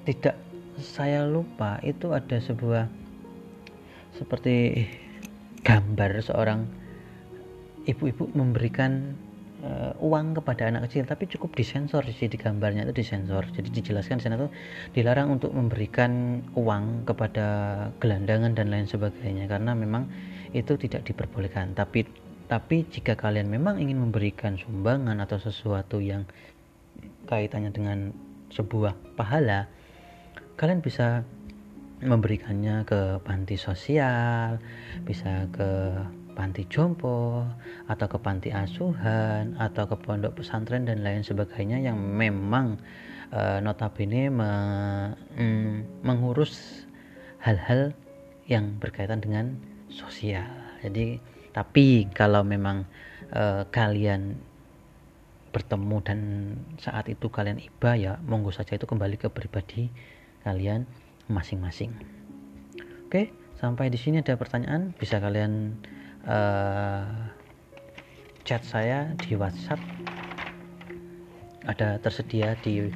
tidak 0.08 0.40
saya 0.80 1.28
lupa 1.28 1.84
itu 1.84 2.16
ada 2.16 2.40
sebuah 2.40 2.88
seperti 4.16 4.88
gambar 5.68 6.24
seorang 6.24 6.64
ibu-ibu 7.84 8.32
memberikan 8.32 9.20
uh, 9.63 9.96
uang 10.03 10.38
kepada 10.38 10.70
anak 10.70 10.91
kecil 10.91 11.08
tapi 11.08 11.25
cukup 11.32 11.55
disensor 11.55 12.03
sih 12.12 12.27
di 12.27 12.38
gambarnya 12.38 12.86
itu 12.86 12.93
disensor. 13.01 13.48
Jadi 13.55 13.72
dijelaskan 13.72 14.20
di 14.20 14.24
sana 14.27 14.36
tuh 14.38 14.51
dilarang 14.91 15.32
untuk 15.32 15.55
memberikan 15.55 16.43
uang 16.53 17.08
kepada 17.08 17.48
gelandangan 18.03 18.51
dan 18.53 18.70
lain 18.70 18.86
sebagainya 18.86 19.48
karena 19.48 19.72
memang 19.74 20.12
itu 20.51 20.75
tidak 20.75 21.08
diperbolehkan. 21.08 21.74
Tapi 21.74 22.05
tapi 22.51 22.86
jika 22.86 23.15
kalian 23.15 23.50
memang 23.50 23.79
ingin 23.79 24.03
memberikan 24.03 24.60
sumbangan 24.60 25.17
atau 25.23 25.39
sesuatu 25.39 26.04
yang 26.04 26.28
kaitannya 27.26 27.71
dengan 27.71 28.12
sebuah 28.54 28.93
pahala 29.17 29.65
kalian 30.60 30.84
bisa 30.86 31.26
memberikannya 32.04 32.84
ke 32.86 33.23
panti 33.23 33.58
sosial 33.58 34.60
bisa 35.08 35.49
ke 35.49 35.97
panti 36.34 36.65
jompo 36.67 37.46
atau 37.86 38.08
ke 38.10 38.17
panti 38.17 38.50
asuhan 38.50 39.54
atau 39.62 39.86
ke 39.86 39.96
pondok 40.02 40.41
pesantren 40.41 40.84
dan 40.84 41.06
lain 41.06 41.22
sebagainya 41.22 41.80
yang 41.80 41.98
memang 41.98 42.82
e, 43.30 43.62
notabene 43.62 44.34
me, 44.34 44.52
mm, 45.38 46.04
mengurus 46.04 46.86
hal-hal 47.39 47.93
yang 48.50 48.76
berkaitan 48.82 49.22
dengan 49.22 49.56
sosial. 49.88 50.50
Jadi 50.82 51.22
tapi 51.54 52.10
kalau 52.12 52.41
memang 52.41 52.84
e, 53.30 53.69
kalian 53.69 54.36
bertemu 55.54 55.98
dan 56.02 56.19
saat 56.82 57.06
itu 57.13 57.30
kalian 57.30 57.62
iba 57.62 57.93
ya 57.93 58.17
monggo 58.26 58.50
saja 58.50 58.74
itu 58.74 58.89
kembali 58.89 59.22
ke 59.22 59.30
pribadi 59.30 59.93
kalian 60.41 60.89
masing-masing. 61.30 61.93
Oke, 63.06 63.30
sampai 63.62 63.93
di 63.93 64.02
sini 64.02 64.26
ada 64.26 64.34
pertanyaan 64.34 64.98
bisa 64.98 65.22
kalian 65.22 65.78
uh, 66.28 67.04
chat 68.44 68.64
saya 68.64 69.12
di 69.20 69.36
WhatsApp. 69.36 69.80
Ada 71.64 72.00
tersedia 72.04 72.60
di 72.60 72.92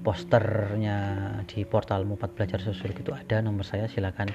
posternya 0.00 0.96
di 1.48 1.64
portal 1.64 2.04
Mupat 2.08 2.36
Belajar 2.36 2.60
Sosial 2.60 2.92
itu 2.92 3.12
ada 3.12 3.40
nomor 3.40 3.64
saya 3.64 3.88
silakan 3.88 4.28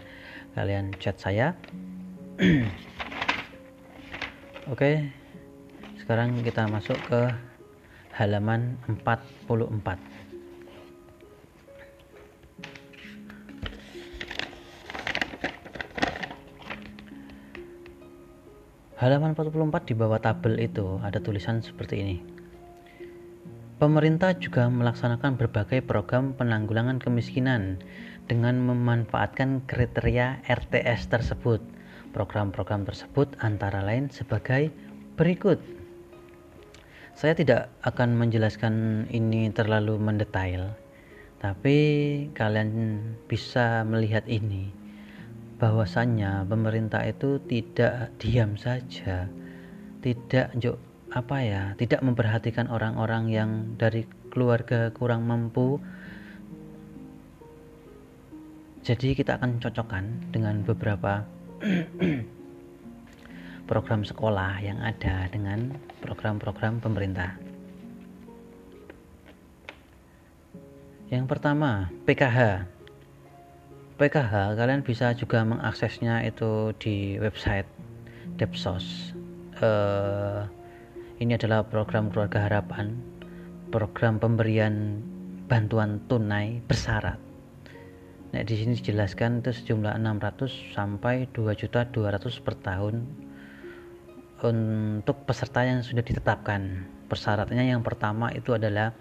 kalian 0.58 0.94
chat 0.98 1.22
saya. 1.22 1.54
Oke 4.74 5.26
sekarang 6.06 6.38
kita 6.46 6.70
masuk 6.70 7.02
ke 7.10 7.34
halaman 8.14 8.78
44 8.86 9.50
Halaman 18.96 19.36
44 19.36 19.92
di 19.92 19.94
bawah 19.94 20.24
tabel 20.24 20.56
itu 20.56 21.04
ada 21.04 21.20
tulisan 21.20 21.60
seperti 21.60 22.00
ini. 22.00 22.18
Pemerintah 23.76 24.32
juga 24.40 24.72
melaksanakan 24.72 25.36
berbagai 25.36 25.84
program 25.84 26.32
penanggulangan 26.32 27.04
kemiskinan 27.04 27.84
dengan 28.32 28.56
memanfaatkan 28.64 29.68
kriteria 29.68 30.48
RTS 30.48 31.12
tersebut. 31.12 31.60
Program-program 32.16 32.88
tersebut 32.88 33.36
antara 33.44 33.84
lain 33.84 34.08
sebagai 34.08 34.72
berikut. 35.20 35.60
Saya 37.20 37.36
tidak 37.36 37.76
akan 37.84 38.16
menjelaskan 38.16 39.08
ini 39.12 39.52
terlalu 39.52 40.00
mendetail, 40.00 40.72
tapi 41.44 41.76
kalian 42.32 43.04
bisa 43.28 43.84
melihat 43.84 44.24
ini 44.32 44.85
bahwasannya 45.56 46.48
pemerintah 46.48 47.04
itu 47.08 47.40
tidak 47.48 48.12
diam 48.20 48.60
saja 48.60 49.32
tidak 50.06 50.54
apa 51.16 51.38
ya 51.42 51.64
tidak 51.80 52.04
memperhatikan 52.04 52.68
orang-orang 52.68 53.32
yang 53.32 53.52
dari 53.80 54.04
keluarga 54.36 54.92
kurang 54.92 55.24
mampu. 55.24 55.80
Jadi 58.84 59.16
kita 59.16 59.40
akan 59.40 59.64
cocokkan 59.64 60.30
dengan 60.36 60.62
beberapa 60.62 61.24
program 63.72 64.04
sekolah 64.04 64.60
yang 64.60 64.78
ada 64.84 65.32
dengan 65.32 65.74
program-program 66.04 66.84
pemerintah. 66.84 67.34
Yang 71.10 71.26
pertama 71.32 71.90
PKH 72.04 72.68
PKH 73.96 74.60
kalian 74.60 74.84
bisa 74.84 75.16
juga 75.16 75.44
mengaksesnya 75.48 76.28
itu 76.28 76.76
di 76.76 77.16
website 77.16 77.68
Depsos. 78.36 79.16
Uh, 79.64 80.44
ini 81.24 81.40
adalah 81.40 81.64
program 81.64 82.12
keluarga 82.12 82.44
harapan 82.44 82.92
program 83.72 84.20
pemberian 84.20 85.00
bantuan 85.48 86.04
tunai 86.12 86.60
bersyarat 86.68 87.16
nah 88.36 88.44
di 88.44 88.52
sini 88.52 88.76
dijelaskan 88.76 89.40
itu 89.40 89.56
sejumlah 89.56 89.96
600 89.96 90.76
sampai 90.76 91.32
2 91.32 91.56
juta 91.56 91.88
200 91.88 92.44
per 92.44 92.56
tahun 92.60 93.08
untuk 94.44 95.24
peserta 95.24 95.64
yang 95.64 95.82
sudah 95.82 96.04
ditetapkan. 96.04 96.86
Persyaratnya 97.08 97.64
yang 97.64 97.82
pertama 97.82 98.30
itu 98.36 98.52
adalah 98.52 98.92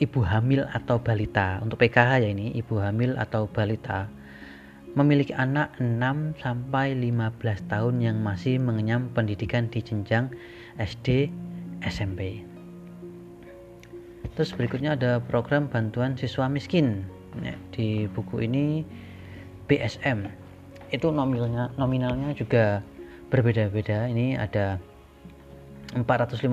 ibu 0.00 0.24
hamil 0.24 0.64
atau 0.72 0.96
balita. 0.98 1.60
Untuk 1.60 1.76
PKH 1.78 2.24
ya 2.24 2.28
ini 2.32 2.56
ibu 2.56 2.80
hamil 2.80 3.18
atau 3.20 3.46
balita 3.50 4.08
memiliki 4.92 5.32
anak 5.32 5.72
6 5.80 6.36
sampai 6.36 6.92
15 6.92 7.40
tahun 7.72 7.94
yang 8.04 8.20
masih 8.20 8.60
mengenyam 8.60 9.08
pendidikan 9.16 9.68
di 9.72 9.80
jenjang 9.80 10.28
SD 10.76 11.32
SMP. 11.80 12.44
Terus 14.32 14.52
berikutnya 14.56 14.96
ada 14.96 15.20
program 15.20 15.68
bantuan 15.68 16.16
siswa 16.16 16.48
miskin. 16.48 17.04
Ya, 17.40 17.56
di 17.72 18.04
buku 18.12 18.44
ini 18.44 18.84
BSM 19.64 20.28
itu 20.92 21.08
nominalnya 21.08 21.72
nominalnya 21.80 22.36
juga 22.36 22.84
berbeda-beda. 23.32 24.04
Ini 24.12 24.36
ada 24.36 24.76
450 25.96 26.44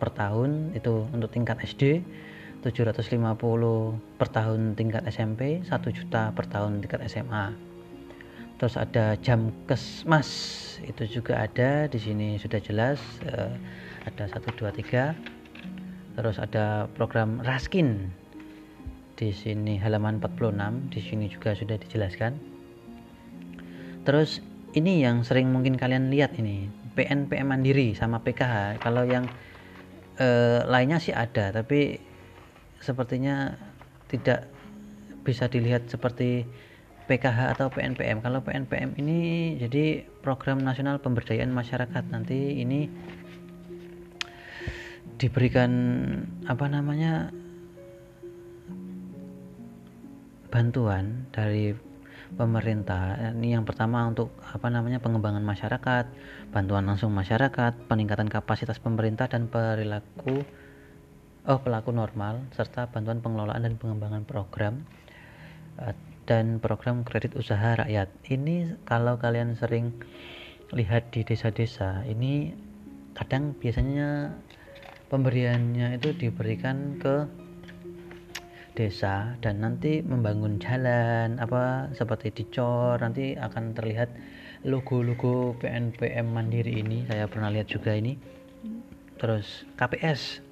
per 0.00 0.08
tahun 0.12 0.76
itu 0.76 1.08
untuk 1.12 1.32
tingkat 1.32 1.60
SD, 1.64 2.04
750 2.64 3.20
per 4.16 4.28
tahun 4.32 4.72
tingkat 4.72 5.04
SMP 5.12 5.60
1 5.60 5.68
juta 5.92 6.32
per 6.32 6.48
tahun 6.48 6.80
tingkat 6.80 7.04
SMA 7.04 7.52
terus 8.56 8.80
ada 8.80 9.20
jam 9.20 9.52
kesmas 9.68 10.28
itu 10.80 11.20
juga 11.20 11.44
ada 11.44 11.84
di 11.84 11.98
sini 12.00 12.40
sudah 12.40 12.58
jelas 12.64 12.98
uh, 13.28 13.52
ada 14.08 14.24
1 14.26 14.40
2 14.40 14.64
3 14.80 16.16
terus 16.16 16.40
ada 16.40 16.88
program 16.96 17.44
Raskin 17.44 18.08
di 19.14 19.30
sini 19.30 19.78
halaman 19.78 20.18
46 20.18 20.90
di 20.90 21.00
sini 21.00 21.26
juga 21.30 21.54
sudah 21.54 21.78
dijelaskan. 21.78 22.34
Terus 24.04 24.42
ini 24.74 25.00
yang 25.00 25.22
sering 25.22 25.48
mungkin 25.54 25.78
kalian 25.78 26.10
lihat 26.10 26.34
ini 26.36 26.68
PNPM 26.98 27.46
mandiri 27.46 27.94
sama 27.94 28.20
PKH 28.20 28.82
kalau 28.82 29.06
yang 29.06 29.26
uh, 30.18 30.66
lainnya 30.66 30.98
sih 30.98 31.14
ada 31.14 31.54
tapi 31.54 31.98
sepertinya 32.84 33.56
tidak 34.12 34.52
bisa 35.24 35.48
dilihat 35.48 35.88
seperti 35.88 36.44
PKH 37.08 37.56
atau 37.56 37.72
PNPM. 37.72 38.20
Kalau 38.20 38.44
PNPM 38.44 38.96
ini 39.00 39.20
jadi 39.60 40.04
program 40.24 40.60
nasional 40.60 41.00
pemberdayaan 41.00 41.52
masyarakat. 41.52 42.04
Nanti 42.12 42.60
ini 42.60 42.88
diberikan 45.16 45.72
apa 46.44 46.68
namanya 46.68 47.32
bantuan 50.48 51.28
dari 51.32 51.76
pemerintah. 52.34 53.34
Ini 53.36 53.60
yang 53.60 53.64
pertama 53.68 54.08
untuk 54.08 54.32
apa 54.40 54.72
namanya 54.72 54.98
pengembangan 54.98 55.44
masyarakat, 55.44 56.04
bantuan 56.50 56.88
langsung 56.88 57.12
masyarakat, 57.12 57.84
peningkatan 57.86 58.32
kapasitas 58.32 58.80
pemerintah 58.80 59.28
dan 59.28 59.46
perilaku 59.46 60.42
oh 61.44 61.60
pelaku 61.60 61.92
normal 61.92 62.48
serta 62.56 62.88
bantuan 62.88 63.20
pengelolaan 63.20 63.68
dan 63.68 63.76
pengembangan 63.76 64.24
program 64.24 64.88
uh, 65.76 65.92
dan 66.24 66.56
program 66.56 67.04
kredit 67.04 67.36
usaha 67.36 67.76
rakyat. 67.76 68.08
Ini 68.32 68.80
kalau 68.88 69.20
kalian 69.20 69.60
sering 69.60 69.92
lihat 70.72 71.12
di 71.12 71.20
desa-desa, 71.20 72.00
ini 72.08 72.56
kadang 73.12 73.52
biasanya 73.60 74.32
pemberiannya 75.12 76.00
itu 76.00 76.16
diberikan 76.16 76.96
ke 76.96 77.28
desa 78.74 79.38
dan 79.38 79.62
nanti 79.62 80.02
membangun 80.02 80.58
jalan 80.58 81.38
apa 81.38 81.94
seperti 81.94 82.34
dicor 82.34 82.98
nanti 82.98 83.38
akan 83.38 83.70
terlihat 83.70 84.10
logo-logo 84.64 85.54
PNPM 85.60 86.32
Mandiri 86.32 86.80
ini. 86.80 87.04
Saya 87.06 87.28
pernah 87.28 87.52
lihat 87.52 87.68
juga 87.68 87.92
ini. 87.92 88.16
Terus 89.20 89.68
KPS 89.78 90.43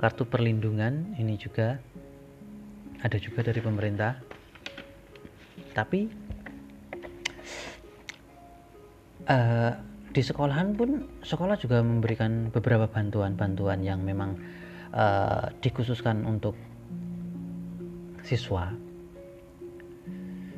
kartu 0.00 0.24
perlindungan 0.24 1.12
ini 1.20 1.36
juga 1.36 1.76
ada 3.04 3.20
juga 3.20 3.44
dari 3.44 3.60
pemerintah. 3.60 4.16
Tapi 5.76 6.08
uh, 9.28 9.72
di 10.10 10.22
sekolahan 10.24 10.72
pun 10.72 11.04
sekolah 11.20 11.60
juga 11.60 11.84
memberikan 11.84 12.48
beberapa 12.48 12.88
bantuan-bantuan 12.88 13.84
yang 13.84 14.00
memang 14.00 14.40
uh, 14.96 15.52
dikhususkan 15.60 16.24
untuk 16.24 16.56
siswa. 18.24 18.72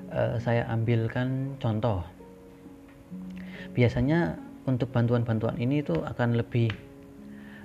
Uh, 0.06 0.38
saya 0.38 0.70
ambilkan 0.70 1.58
contoh. 1.58 2.06
Biasanya 3.74 4.38
untuk 4.70 4.94
bantuan-bantuan 4.94 5.58
ini 5.58 5.82
itu 5.82 5.98
akan 5.98 6.38
lebih 6.38 6.70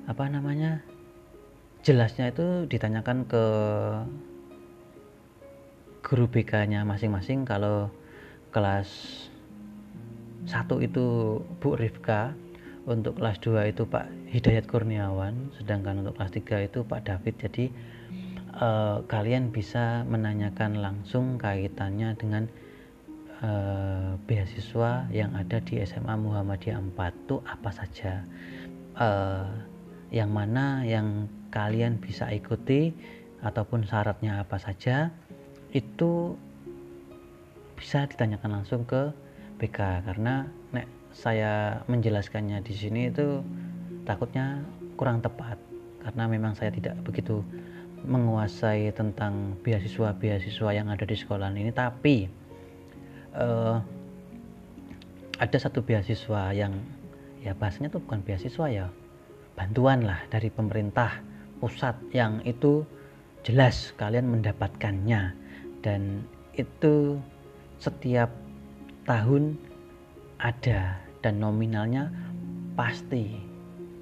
apa 0.09 0.25
namanya 0.25 0.81
jelasnya 1.87 2.35
itu 2.35 2.67
ditanyakan 2.67 3.23
ke 3.31 3.43
guru 6.03 6.27
BK-nya 6.27 6.83
masing-masing 6.83 7.47
kalau 7.47 7.87
kelas 8.51 8.91
1 10.51 10.67
itu 10.83 11.39
Bu 11.63 11.79
Rifka 11.79 12.35
untuk 12.91 13.15
kelas 13.15 13.39
2 13.39 13.71
itu 13.71 13.87
Pak 13.87 14.03
Hidayat 14.35 14.67
Kurniawan 14.67 15.55
sedangkan 15.55 16.03
untuk 16.03 16.19
kelas 16.19 16.35
3 16.35 16.67
itu 16.67 16.83
Pak 16.83 17.07
David. 17.07 17.35
Jadi 17.39 17.65
eh, 18.51 18.97
kalian 19.07 19.55
bisa 19.55 20.03
menanyakan 20.03 20.83
langsung 20.83 21.39
kaitannya 21.39 22.19
dengan 22.19 22.51
eh, 23.47 24.11
beasiswa 24.27 25.07
yang 25.07 25.31
ada 25.39 25.63
di 25.63 25.79
SMA 25.87 26.19
Muhammadiyah 26.19 26.83
4 26.83 26.99
itu 27.15 27.35
apa 27.47 27.69
saja? 27.71 28.27
Eh, 28.99 29.47
yang 30.11 30.31
mana 30.31 30.87
yang 30.87 31.27
kalian 31.57 31.97
bisa 31.97 32.29
ikuti 32.29 32.93
ataupun 33.41 33.81
syaratnya 33.89 34.45
apa 34.45 34.61
saja 34.61 35.09
itu 35.73 36.37
bisa 37.73 38.05
ditanyakan 38.05 38.61
langsung 38.61 38.85
ke 38.85 39.09
BK 39.57 40.05
karena 40.05 40.45
nek 40.69 40.85
saya 41.17 41.81
menjelaskannya 41.89 42.61
di 42.61 42.73
sini 42.77 43.09
itu 43.09 43.41
takutnya 44.05 44.61
kurang 44.93 45.25
tepat. 45.25 45.57
Karena 46.05 46.29
memang 46.29 46.53
saya 46.53 46.69
tidak 46.69 46.95
begitu 47.03 47.41
menguasai 48.05 48.93
tentang 48.93 49.57
beasiswa-beasiswa 49.65 50.69
yang 50.71 50.87
ada 50.87 51.03
di 51.03 51.17
sekolah 51.17 51.49
ini. 51.51 51.73
Tapi 51.73 52.29
uh, 53.33 53.81
ada 55.37 55.57
satu 55.57 55.81
beasiswa 55.81 56.53
yang 56.53 56.73
ya 57.41 57.53
bahasanya 57.57 57.93
tuh 57.93 58.01
bukan 58.01 58.21
beasiswa 58.25 58.65
ya 58.69 58.85
bantuan 59.53 60.05
lah 60.05 60.21
dari 60.29 60.53
pemerintah 60.53 61.21
pusat 61.59 61.95
yang 62.13 62.39
itu 62.45 62.85
jelas 63.47 63.95
kalian 63.95 64.27
mendapatkannya. 64.27 65.31
Dan 65.81 66.21
itu 66.57 67.21
setiap 67.77 68.29
tahun 69.05 69.57
ada 70.41 70.97
dan 71.23 71.39
nominalnya 71.41 72.11
pasti. 72.77 73.25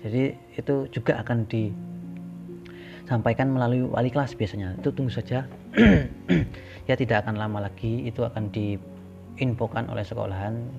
Jadi 0.04 0.36
itu 0.58 0.88
juga 0.92 1.18
akan 1.22 1.46
disampaikan 1.50 3.50
melalui 3.54 3.82
wali 3.86 4.10
kelas 4.12 4.36
biasanya. 4.36 4.76
Itu 4.82 4.92
tunggu 4.92 5.12
saja. 5.14 5.46
Ya 6.86 6.94
tidak 6.94 7.26
akan 7.26 7.42
lama 7.42 7.66
lagi. 7.66 8.06
Itu 8.06 8.30
akan 8.30 8.54
diinfokan 8.54 9.90
oleh 9.90 10.06
sekolahan. 10.06 10.70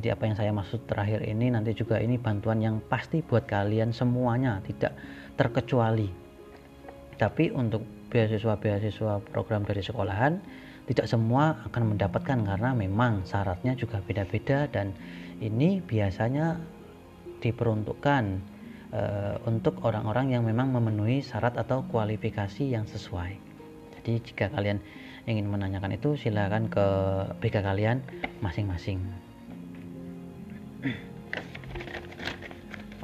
Jadi 0.00 0.08
apa 0.08 0.24
yang 0.24 0.32
saya 0.32 0.48
maksud 0.48 0.88
terakhir 0.88 1.20
ini 1.28 1.52
nanti 1.52 1.76
juga 1.76 2.00
ini 2.00 2.16
bantuan 2.16 2.64
yang 2.64 2.80
pasti 2.88 3.20
buat 3.20 3.44
kalian 3.44 3.92
semuanya. 3.92 4.64
Tidak 4.64 4.88
terkecuali 5.36 6.08
tapi 7.16 7.48
untuk 7.52 7.84
beasiswa-beasiswa 8.12 9.24
program 9.32 9.64
dari 9.64 9.80
sekolahan 9.80 10.40
tidak 10.86 11.10
semua 11.10 11.66
akan 11.66 11.96
mendapatkan 11.96 12.38
karena 12.46 12.70
memang 12.70 13.26
syaratnya 13.26 13.74
juga 13.74 13.98
beda-beda 14.04 14.70
dan 14.70 14.94
ini 15.42 15.82
biasanya 15.82 16.62
diperuntukkan 17.42 18.24
e, 18.94 19.02
untuk 19.50 19.82
orang-orang 19.82 20.38
yang 20.38 20.46
memang 20.46 20.70
memenuhi 20.70 21.20
syarat 21.20 21.58
atau 21.58 21.82
kualifikasi 21.90 22.70
yang 22.70 22.86
sesuai. 22.86 23.34
Jadi 23.98 24.12
jika 24.30 24.46
kalian 24.54 24.78
ingin 25.26 25.50
menanyakan 25.50 25.98
itu 25.98 26.14
silakan 26.14 26.70
ke 26.70 26.86
BK 27.42 27.66
kalian 27.66 27.98
masing-masing. 28.38 29.25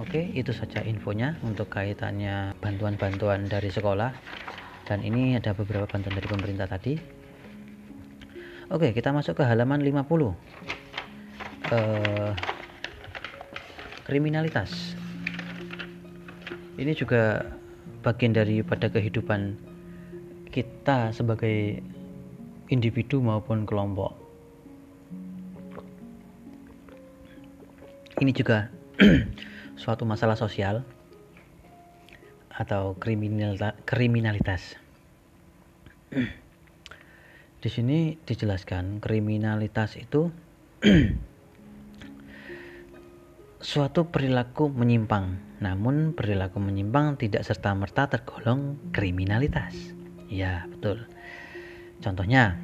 Oke, 0.00 0.24
itu 0.32 0.56
saja 0.56 0.80
infonya 0.80 1.36
untuk 1.44 1.68
kaitannya 1.68 2.56
bantuan-bantuan 2.64 3.44
dari 3.44 3.68
sekolah. 3.68 4.16
Dan 4.88 5.04
ini 5.04 5.36
ada 5.36 5.52
beberapa 5.52 5.84
bantuan 5.84 6.16
dari 6.16 6.28
pemerintah 6.32 6.64
tadi. 6.64 6.96
Oke, 8.72 8.96
kita 8.96 9.12
masuk 9.12 9.36
ke 9.36 9.44
halaman 9.44 9.84
50. 9.84 10.32
Eh, 11.68 12.30
kriminalitas. 14.08 14.96
Ini 16.80 16.92
juga 16.96 17.52
bagian 18.00 18.32
daripada 18.32 18.88
kehidupan 18.88 19.60
kita 20.48 21.12
sebagai 21.12 21.84
individu 22.72 23.20
maupun 23.20 23.68
kelompok. 23.68 24.16
Ini 28.24 28.32
juga 28.32 28.72
suatu 29.82 30.06
masalah 30.06 30.38
sosial 30.38 30.86
atau 32.54 32.94
kriminalitas. 32.94 34.78
Di 37.58 37.66
sini 37.66 38.14
dijelaskan 38.22 39.02
kriminalitas 39.02 39.98
itu 39.98 40.30
suatu 43.58 44.06
perilaku 44.06 44.70
menyimpang. 44.70 45.58
Namun 45.58 46.14
perilaku 46.14 46.62
menyimpang 46.62 47.18
tidak 47.18 47.42
serta-merta 47.42 48.06
tergolong 48.06 48.78
kriminalitas. 48.94 49.74
Ya, 50.30 50.70
betul. 50.70 51.10
Contohnya, 52.02 52.54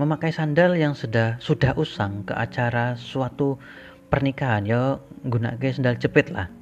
memakai 0.00 0.32
sandal 0.32 0.80
yang 0.80 0.96
sudah 0.96 1.36
sudah 1.40 1.76
usang 1.76 2.24
ke 2.24 2.32
acara 2.36 2.96
suatu 3.00 3.60
pernikahan 4.12 4.64
ya 4.68 5.00
gunake 5.24 5.72
sendal 5.72 5.96
jepit 5.96 6.28
lah 6.28 6.52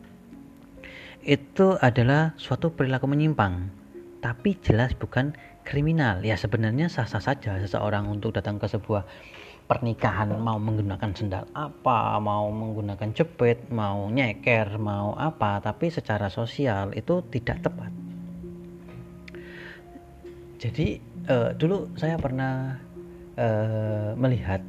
itu 1.24 1.80
adalah 1.80 2.36
suatu 2.36 2.68
perilaku 2.68 3.08
menyimpang, 3.08 3.72
tapi 4.20 4.60
jelas 4.60 4.92
bukan 4.92 5.32
kriminal. 5.64 6.20
Ya 6.20 6.36
sebenarnya 6.36 6.92
sah-sah 6.92 7.24
saja 7.24 7.56
seseorang 7.64 8.04
untuk 8.12 8.36
datang 8.36 8.60
ke 8.60 8.68
sebuah 8.68 9.08
pernikahan 9.64 10.36
mau 10.36 10.60
menggunakan 10.60 11.16
sendal 11.16 11.48
apa, 11.56 12.20
mau 12.20 12.52
menggunakan 12.52 13.16
jepit, 13.16 13.72
mau 13.72 14.12
nyeker, 14.12 14.76
mau 14.76 15.16
apa, 15.16 15.64
tapi 15.64 15.88
secara 15.88 16.28
sosial 16.28 16.92
itu 16.92 17.24
tidak 17.32 17.64
tepat. 17.64 17.88
Jadi 20.60 21.00
uh, 21.32 21.56
dulu 21.56 21.88
saya 21.96 22.20
pernah 22.20 22.76
uh, 23.40 24.12
melihat 24.20 24.60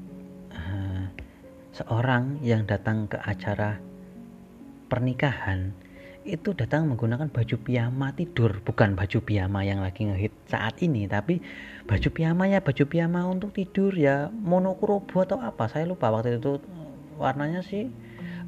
seorang 1.76 2.40
yang 2.40 2.64
datang 2.64 3.12
ke 3.12 3.20
acara 3.20 3.84
pernikahan 4.88 5.76
itu 6.26 6.58
datang 6.58 6.90
menggunakan 6.90 7.30
baju 7.30 7.56
piyama 7.62 8.16
tidur. 8.18 8.58
Bukan 8.66 8.98
baju 8.98 9.20
piyama 9.22 9.62
yang 9.62 9.84
lagi 9.84 10.10
ngehit 10.10 10.34
saat 10.50 10.82
ini 10.82 11.06
tapi 11.06 11.38
baju 11.86 12.10
piyama 12.10 12.50
ya 12.50 12.64
baju 12.66 12.84
piyama 12.88 13.28
untuk 13.30 13.54
tidur 13.54 13.94
ya. 13.94 14.34
Monokromo 14.34 15.22
atau 15.22 15.38
apa 15.38 15.70
saya 15.70 15.86
lupa. 15.86 16.10
Waktu 16.10 16.42
itu 16.42 16.58
warnanya 17.22 17.62
sih 17.62 17.92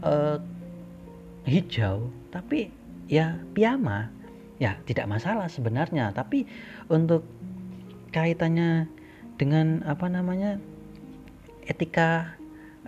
uh, 0.01 0.41
hijau 1.45 2.09
tapi 2.33 2.73
ya 3.11 3.37
piyama. 3.53 4.09
Ya 4.57 4.81
tidak 4.89 5.05
masalah 5.05 5.45
sebenarnya. 5.51 6.09
Tapi 6.17 6.49
untuk 6.89 7.21
kaitannya 8.09 8.89
dengan 9.37 9.85
apa 9.85 10.09
namanya 10.09 10.57
etika 11.69 12.37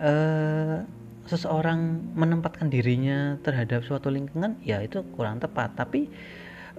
uh, 0.00 0.82
seseorang 1.28 2.02
menempatkan 2.18 2.72
dirinya 2.72 3.38
terhadap 3.46 3.86
suatu 3.86 4.10
lingkungan 4.10 4.58
ya 4.64 4.82
itu 4.82 5.04
kurang 5.14 5.38
tepat. 5.38 5.76
Tapi 5.78 6.10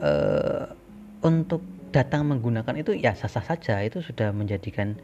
uh, 0.01 0.67
untuk 1.23 1.61
datang 1.95 2.27
menggunakan 2.27 2.75
itu 2.75 2.97
ya 2.97 3.15
sah-sah 3.15 3.45
saja. 3.45 3.79
Itu 3.85 4.03
sudah 4.03 4.33
menjadikan 4.35 4.97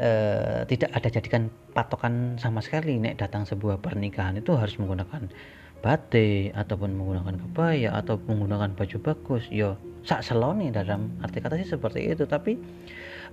uh, 0.00 0.66
tidak 0.66 0.90
ada 0.96 1.08
jadikan 1.12 1.52
patokan 1.76 2.40
sama 2.40 2.64
sekali. 2.64 2.98
Nek 2.98 3.20
datang 3.20 3.46
sebuah 3.46 3.78
pernikahan 3.78 4.40
itu 4.40 4.56
harus 4.56 4.74
menggunakan 4.80 5.30
batik 5.78 6.50
ataupun 6.58 6.98
menggunakan 6.98 7.38
kebaya 7.38 7.94
atau 7.94 8.18
menggunakan 8.26 8.74
baju 8.74 8.96
bagus. 8.98 9.46
Yo 9.52 9.78
sak 10.02 10.26
seloni 10.26 10.74
dalam 10.74 11.14
arti 11.22 11.38
kata 11.38 11.54
sih 11.60 11.68
seperti 11.70 12.10
itu. 12.10 12.26
Tapi 12.26 12.58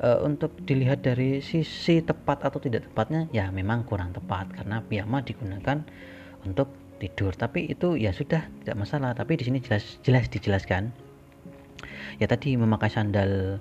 uh, 0.01 0.19
untuk 0.25 0.55
dilihat 0.65 1.03
dari 1.05 1.39
sisi 1.39 2.01
tepat 2.01 2.43
atau 2.43 2.60
tidak 2.60 2.89
tepatnya 2.89 3.29
ya 3.31 3.51
memang 3.51 3.86
kurang 3.88 4.12
tepat 4.12 4.51
karena 4.55 4.81
piyama 4.84 5.21
digunakan 5.21 5.84
untuk 6.43 6.71
tidur. 6.97 7.36
Tapi 7.36 7.67
itu 7.69 7.99
ya 7.99 8.15
sudah 8.15 8.47
tidak 8.63 8.75
masalah. 8.79 9.12
Tapi 9.13 9.38
di 9.39 9.43
sini 9.47 9.60
jelas 9.60 9.99
jelas 10.01 10.27
dijelaskan. 10.31 10.91
Ya 12.19 12.25
tadi 12.31 12.55
memakai 12.55 12.88
sandal 12.88 13.60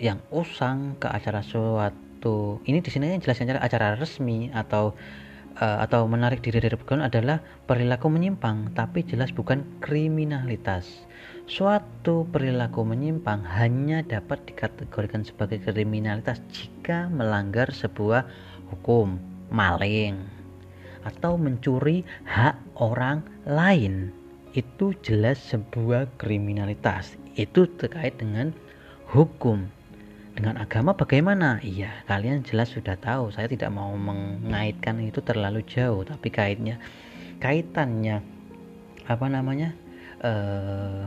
yang 0.00 0.24
usang 0.32 0.96
ke 0.96 1.06
acara 1.12 1.44
suatu 1.44 2.56
ini 2.64 2.80
di 2.80 2.88
sini 2.88 3.20
jelaskan 3.20 3.60
acara 3.60 4.00
resmi 4.00 4.48
atau 4.56 4.96
uh, 5.60 5.78
atau 5.84 6.08
menarik 6.08 6.40
diri 6.40 6.58
dari 6.58 6.74
pegangan 6.74 7.12
adalah 7.12 7.38
perilaku 7.68 8.08
menyimpang 8.08 8.72
tapi 8.72 9.04
jelas 9.04 9.30
bukan 9.30 9.62
kriminalitas 9.78 11.06
Suatu 11.50 12.30
perilaku 12.30 12.86
menyimpang 12.86 13.42
hanya 13.42 14.06
dapat 14.06 14.46
dikategorikan 14.46 15.26
sebagai 15.26 15.58
kriminalitas 15.58 16.38
jika 16.54 17.10
melanggar 17.10 17.66
sebuah 17.74 18.22
hukum, 18.70 19.18
maling, 19.50 20.14
atau 21.02 21.34
mencuri 21.34 22.06
hak 22.22 22.54
orang 22.78 23.26
lain. 23.50 24.14
Itu 24.54 24.94
jelas 25.02 25.42
sebuah 25.42 26.06
kriminalitas. 26.22 27.18
Itu 27.34 27.66
terkait 27.66 28.14
dengan 28.22 28.54
hukum. 29.10 29.66
Dengan 30.40 30.56
agama 30.56 30.96
bagaimana? 30.96 31.60
Iya, 31.60 32.00
kalian 32.08 32.40
jelas 32.48 32.72
sudah 32.72 32.96
tahu. 32.96 33.28
Saya 33.28 33.44
tidak 33.44 33.76
mau 33.76 33.92
mengaitkan 33.92 34.96
itu 35.04 35.20
terlalu 35.20 35.60
jauh, 35.68 36.00
tapi 36.00 36.32
kaitnya 36.32 36.80
kaitannya 37.44 38.24
apa 39.04 39.26
namanya? 39.28 39.76
Uh, 40.24 41.04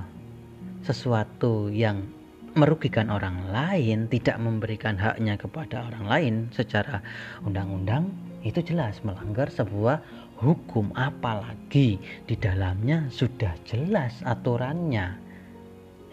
sesuatu 0.85 1.73
yang 1.73 2.05
merugikan 2.53 3.09
orang 3.09 3.49
lain, 3.49 4.05
tidak 4.05 4.37
memberikan 4.37 5.01
haknya 5.01 5.33
kepada 5.33 5.89
orang 5.89 6.05
lain 6.05 6.33
secara 6.53 7.01
undang-undang, 7.41 8.13
itu 8.45 8.61
jelas 8.61 9.01
melanggar 9.01 9.49
sebuah 9.49 9.97
hukum, 10.45 10.93
apalagi 10.93 11.97
di 12.29 12.35
dalamnya 12.37 13.09
sudah 13.09 13.57
jelas 13.65 14.13
aturannya. 14.21 15.17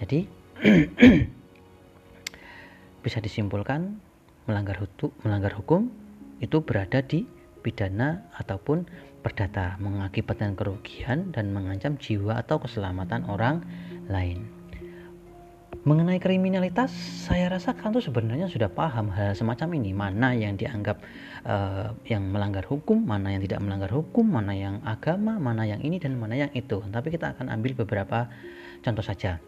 Jadi, 0.01 0.25
bisa 3.01 3.19
disimpulkan 3.19 3.99
melanggar 4.45 4.77
hukum, 4.81 5.11
melanggar 5.25 5.53
hukum 5.57 5.89
itu 6.41 6.61
berada 6.65 7.05
di 7.05 7.25
pidana 7.61 8.25
ataupun 8.41 8.89
perdata 9.21 9.77
mengakibatkan 9.77 10.57
kerugian 10.57 11.29
dan 11.37 11.53
mengancam 11.53 12.01
jiwa 12.01 12.41
atau 12.41 12.57
keselamatan 12.57 13.29
orang 13.29 13.61
lain. 14.09 14.49
Mengenai 15.81 16.21
kriminalitas, 16.21 16.93
saya 17.25 17.49
rasa 17.49 17.73
kan 17.73 17.89
tuh 17.97 18.05
sebenarnya 18.05 18.53
sudah 18.53 18.69
paham 18.69 19.09
hal 19.17 19.33
semacam 19.33 19.81
ini. 19.81 19.97
Mana 19.97 20.37
yang 20.37 20.61
dianggap 20.61 21.01
uh, 21.49 21.97
yang 22.05 22.29
melanggar 22.29 22.69
hukum, 22.69 23.01
mana 23.01 23.33
yang 23.33 23.41
tidak 23.41 23.65
melanggar 23.65 23.89
hukum, 23.89 24.29
mana 24.29 24.53
yang 24.53 24.85
agama, 24.85 25.41
mana 25.41 25.65
yang 25.65 25.81
ini 25.81 25.97
dan 25.97 26.21
mana 26.21 26.37
yang 26.37 26.53
itu. 26.53 26.85
Tapi 26.85 27.09
kita 27.09 27.33
akan 27.33 27.49
ambil 27.49 27.73
beberapa 27.81 28.29
contoh 28.85 29.01
saja. 29.01 29.41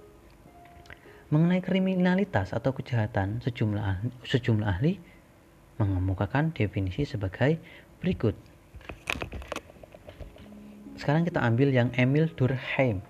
Mengenai 1.33 1.65
kriminalitas 1.65 2.53
atau 2.53 2.77
kejahatan, 2.77 3.41
sejumlah 3.41 4.05
sejumlah 4.21 4.69
ahli 4.69 5.01
mengemukakan 5.81 6.53
definisi 6.53 7.09
sebagai 7.09 7.57
berikut. 8.05 8.37
Sekarang 11.01 11.25
kita 11.25 11.41
ambil 11.41 11.73
yang 11.73 11.89
Emil 11.97 12.29
Durkheim 12.37 13.01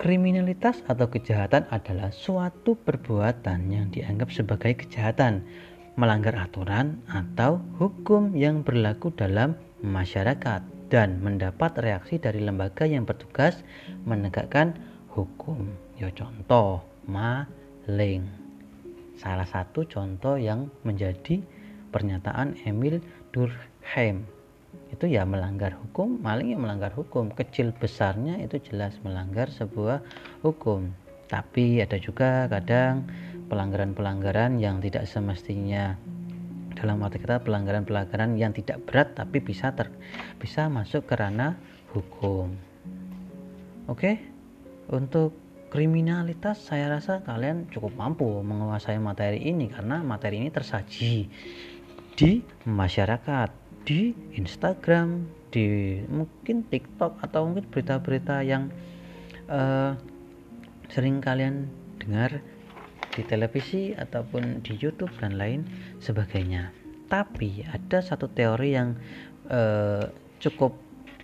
Kriminalitas 0.00 0.82
atau 0.88 1.06
kejahatan 1.12 1.68
adalah 1.70 2.10
suatu 2.10 2.74
perbuatan 2.74 3.70
yang 3.70 3.86
dianggap 3.92 4.34
sebagai 4.34 4.74
kejahatan, 4.74 5.46
melanggar 5.94 6.34
aturan 6.40 7.04
atau 7.06 7.62
hukum 7.78 8.34
yang 8.34 8.66
berlaku 8.66 9.14
dalam 9.14 9.54
masyarakat 9.84 10.64
dan 10.90 11.22
mendapat 11.22 11.76
reaksi 11.78 12.18
dari 12.18 12.42
lembaga 12.42 12.82
yang 12.82 13.06
bertugas 13.06 13.62
menegakkan 14.02 14.74
hukum. 15.12 15.70
Ya 16.00 16.10
contoh, 16.10 16.91
maling. 17.06 18.26
Salah 19.18 19.46
satu 19.46 19.86
contoh 19.86 20.34
yang 20.34 20.66
menjadi 20.82 21.42
pernyataan 21.92 22.58
Emil 22.64 22.98
Durkheim. 23.30 24.26
Itu 24.88 25.08
ya 25.08 25.24
melanggar 25.24 25.76
hukum 25.76 26.20
maling 26.20 26.56
yang 26.56 26.64
melanggar 26.64 26.92
hukum. 26.92 27.32
Kecil 27.32 27.72
besarnya 27.76 28.40
itu 28.40 28.60
jelas 28.72 28.96
melanggar 29.04 29.52
sebuah 29.52 30.00
hukum. 30.40 30.92
Tapi 31.28 31.80
ada 31.80 31.96
juga 31.96 32.44
kadang 32.48 33.08
pelanggaran-pelanggaran 33.48 34.60
yang 34.60 34.80
tidak 34.80 35.08
semestinya. 35.08 35.96
Dalam 36.72 37.04
arti 37.04 37.20
kata 37.20 37.44
pelanggaran-pelanggaran 37.44 38.40
yang 38.40 38.56
tidak 38.56 38.80
berat 38.88 39.12
tapi 39.12 39.38
bisa 39.44 39.72
ter, 39.76 39.92
bisa 40.40 40.72
masuk 40.72 41.04
ke 41.04 41.14
ranah 41.16 41.56
hukum. 41.92 42.52
Oke? 43.92 44.18
Untuk 44.88 45.41
kriminalitas 45.72 46.68
saya 46.68 46.92
rasa 46.92 47.24
kalian 47.24 47.64
cukup 47.72 47.96
mampu 47.96 48.28
menguasai 48.44 49.00
materi 49.00 49.40
ini 49.40 49.72
karena 49.72 50.04
materi 50.04 50.44
ini 50.44 50.52
tersaji 50.52 51.32
di 52.12 52.44
masyarakat 52.68 53.48
di 53.88 54.12
Instagram, 54.36 55.24
di 55.48 55.96
mungkin 56.12 56.68
TikTok 56.68 57.24
atau 57.24 57.48
mungkin 57.48 57.64
berita-berita 57.72 58.44
yang 58.44 58.68
uh, 59.48 59.96
sering 60.92 61.24
kalian 61.24 61.72
dengar 61.96 62.44
di 63.16 63.24
televisi 63.24 63.96
ataupun 63.96 64.60
di 64.60 64.76
YouTube 64.76 65.12
dan 65.24 65.40
lain 65.40 65.64
sebagainya. 66.04 66.68
Tapi 67.08 67.64
ada 67.64 68.04
satu 68.04 68.28
teori 68.28 68.76
yang 68.76 68.92
uh, 69.48 70.04
cukup 70.36 70.76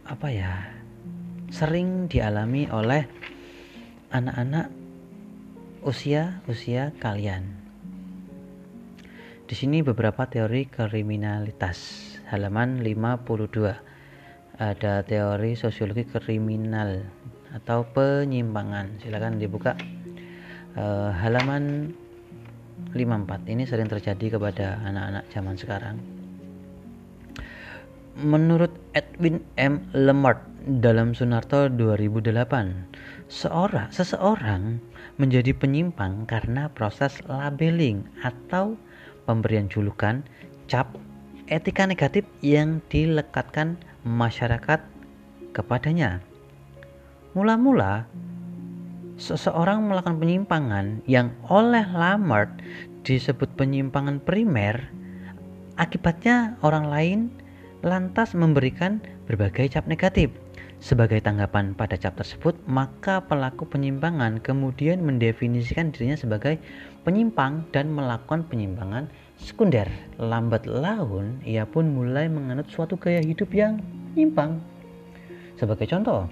apa 0.08 0.28
ya 0.32 0.52
sering 1.52 2.08
dialami 2.08 2.64
oleh 2.72 3.04
anak-anak 4.08 4.72
usia 5.84 6.40
usia 6.48 6.96
kalian. 6.96 7.44
Di 9.48 9.56
sini 9.56 9.80
beberapa 9.80 10.28
teori 10.28 10.68
kriminalitas. 10.68 12.04
Halaman 12.28 12.84
52 12.84 14.60
ada 14.60 15.00
teori 15.00 15.56
sosiologi 15.56 16.04
kriminal 16.04 17.00
atau 17.56 17.88
penyimpangan. 17.88 19.00
Silakan 19.00 19.40
dibuka. 19.40 19.72
Uh, 20.76 21.10
halaman 21.16 21.96
54 22.92 23.48
ini 23.48 23.64
sering 23.64 23.88
terjadi 23.88 24.36
kepada 24.36 24.78
anak-anak 24.84 25.24
zaman 25.32 25.56
sekarang. 25.56 25.96
Menurut 28.18 28.74
Edwin 28.92 29.40
M. 29.56 29.88
Lemert 29.94 30.42
dalam 30.66 31.14
Sunarto 31.14 31.70
2008, 31.70 32.87
seorang 33.28 33.92
seseorang 33.92 34.80
menjadi 35.20 35.52
penyimpang 35.52 36.24
karena 36.24 36.72
proses 36.72 37.20
labeling 37.28 38.08
atau 38.24 38.80
pemberian 39.28 39.68
julukan, 39.68 40.24
cap, 40.64 40.88
etika 41.52 41.84
negatif 41.84 42.24
yang 42.40 42.80
dilekatkan 42.88 43.76
masyarakat 44.08 44.80
kepadanya. 45.52 46.24
Mula-mula, 47.36 48.08
seseorang 49.20 49.84
melakukan 49.84 50.16
penyimpangan 50.16 51.04
yang 51.04 51.28
oleh 51.52 51.84
Lamert 51.92 52.48
disebut 53.04 53.52
penyimpangan 53.60 54.24
primer, 54.24 54.88
akibatnya 55.76 56.56
orang 56.64 56.88
lain 56.88 57.18
lantas 57.84 58.32
memberikan 58.32 59.04
berbagai 59.28 59.76
cap 59.76 59.84
negatif. 59.84 60.32
Sebagai 60.78 61.18
tanggapan 61.18 61.74
pada 61.74 61.98
cap 61.98 62.14
tersebut, 62.14 62.54
maka 62.70 63.18
pelaku 63.26 63.66
penyimpangan 63.66 64.38
kemudian 64.38 65.02
mendefinisikan 65.02 65.90
dirinya 65.90 66.14
sebagai 66.14 66.62
penyimpang 67.02 67.66
dan 67.74 67.90
melakukan 67.90 68.46
penyimpangan 68.46 69.10
sekunder. 69.42 69.90
Lambat 70.22 70.70
laun, 70.70 71.42
ia 71.42 71.66
pun 71.66 71.90
mulai 71.90 72.30
menganut 72.30 72.70
suatu 72.70 72.94
gaya 72.94 73.18
hidup 73.18 73.50
yang 73.50 73.82
menyimpang. 74.14 74.62
Sebagai 75.58 75.90
contoh, 75.90 76.30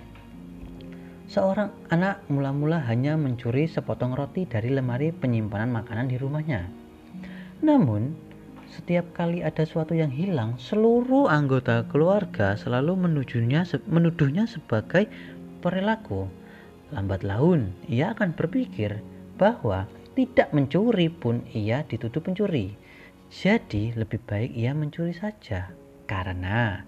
seorang 1.27 1.75
anak 1.91 2.23
mula-mula 2.31 2.79
hanya 2.87 3.19
mencuri 3.19 3.67
sepotong 3.67 4.15
roti 4.15 4.47
dari 4.47 4.71
lemari 4.71 5.11
penyimpanan 5.11 5.75
makanan 5.75 6.07
di 6.07 6.23
rumahnya. 6.23 6.71
Namun, 7.67 8.15
setiap 8.77 9.17
kali 9.17 9.41
ada 9.41 9.65
sesuatu 9.65 9.97
yang 9.97 10.13
hilang, 10.13 10.61
seluruh 10.61 11.33
anggota 11.33 11.89
keluarga 11.89 12.61
selalu 12.61 13.09
menujunya, 13.09 13.65
menuduhnya 13.89 14.45
sebagai 14.45 15.09
perilaku. 15.65 16.29
Lambat 16.93 17.25
laun, 17.25 17.73
ia 17.89 18.13
akan 18.13 18.37
berpikir 18.37 19.01
bahwa 19.41 19.89
tidak 20.13 20.53
mencuri 20.53 21.09
pun 21.09 21.41
ia 21.57 21.83
dituduh 21.89 22.21
pencuri. 22.21 22.77
Jadi 23.33 23.97
lebih 23.97 24.23
baik 24.23 24.53
ia 24.55 24.71
mencuri 24.71 25.17
saja 25.17 25.73
karena 26.07 26.87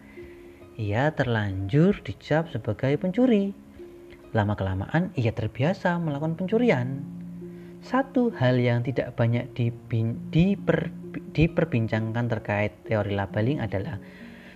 ia 0.78 1.10
terlanjur 1.10 1.98
dicap 2.06 2.46
sebagai 2.54 2.94
pencuri. 3.00 3.50
Lama-kelamaan 4.36 5.10
ia 5.18 5.34
terbiasa 5.34 5.98
melakukan 5.98 6.38
pencurian. 6.38 7.02
Satu 7.82 8.30
hal 8.38 8.60
yang 8.60 8.86
tidak 8.86 9.18
banyak 9.18 9.50
diper, 10.30 10.94
diperbincangkan 11.20 12.26
terkait 12.30 12.72
teori 12.86 13.12
labeling 13.14 13.58
adalah 13.62 13.98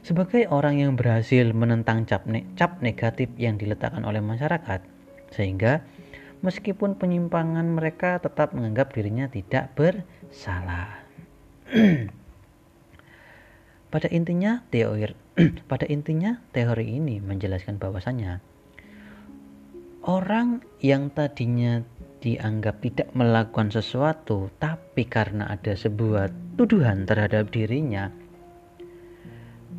sebagai 0.03 0.51
orang 0.51 0.83
yang 0.83 0.93
berhasil 0.99 1.47
menentang 1.55 2.09
cap, 2.09 2.27
ne 2.27 2.43
cap 2.59 2.83
negatif 2.83 3.31
yang 3.39 3.55
diletakkan 3.55 4.03
oleh 4.03 4.19
masyarakat, 4.19 4.83
sehingga 5.31 5.87
meskipun 6.43 6.99
penyimpangan 6.99 7.67
mereka 7.71 8.19
tetap 8.19 8.51
menganggap 8.51 8.91
dirinya 8.91 9.31
tidak 9.31 9.71
bersalah. 9.79 11.03
pada 13.93 14.09
intinya 14.09 14.65
teori 14.73 15.13
pada 15.71 15.85
intinya 15.85 16.41
teori 16.51 16.97
ini 16.97 17.21
menjelaskan 17.21 17.77
bahwasanya 17.77 18.41
orang 20.03 20.67
yang 20.83 21.15
tadinya 21.15 21.85
dianggap 22.23 22.79
tidak 22.83 23.11
melakukan 23.19 23.75
sesuatu, 23.75 24.51
tapi 24.63 25.07
karena 25.07 25.51
ada 25.51 25.75
sebuah 25.75 26.31
tuduhan 26.57 27.09
terhadap 27.09 27.49
dirinya, 27.49 28.13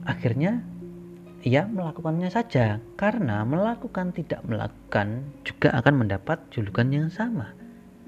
akhirnya 0.06 0.64
ia 1.44 1.68
melakukannya 1.68 2.32
saja. 2.32 2.80
Karena 2.96 3.44
melakukan 3.44 4.16
tidak 4.16 4.42
melakukan 4.48 5.28
juga 5.44 5.76
akan 5.76 6.08
mendapat 6.08 6.40
julukan 6.50 6.88
yang 6.90 7.10
sama. 7.12 7.52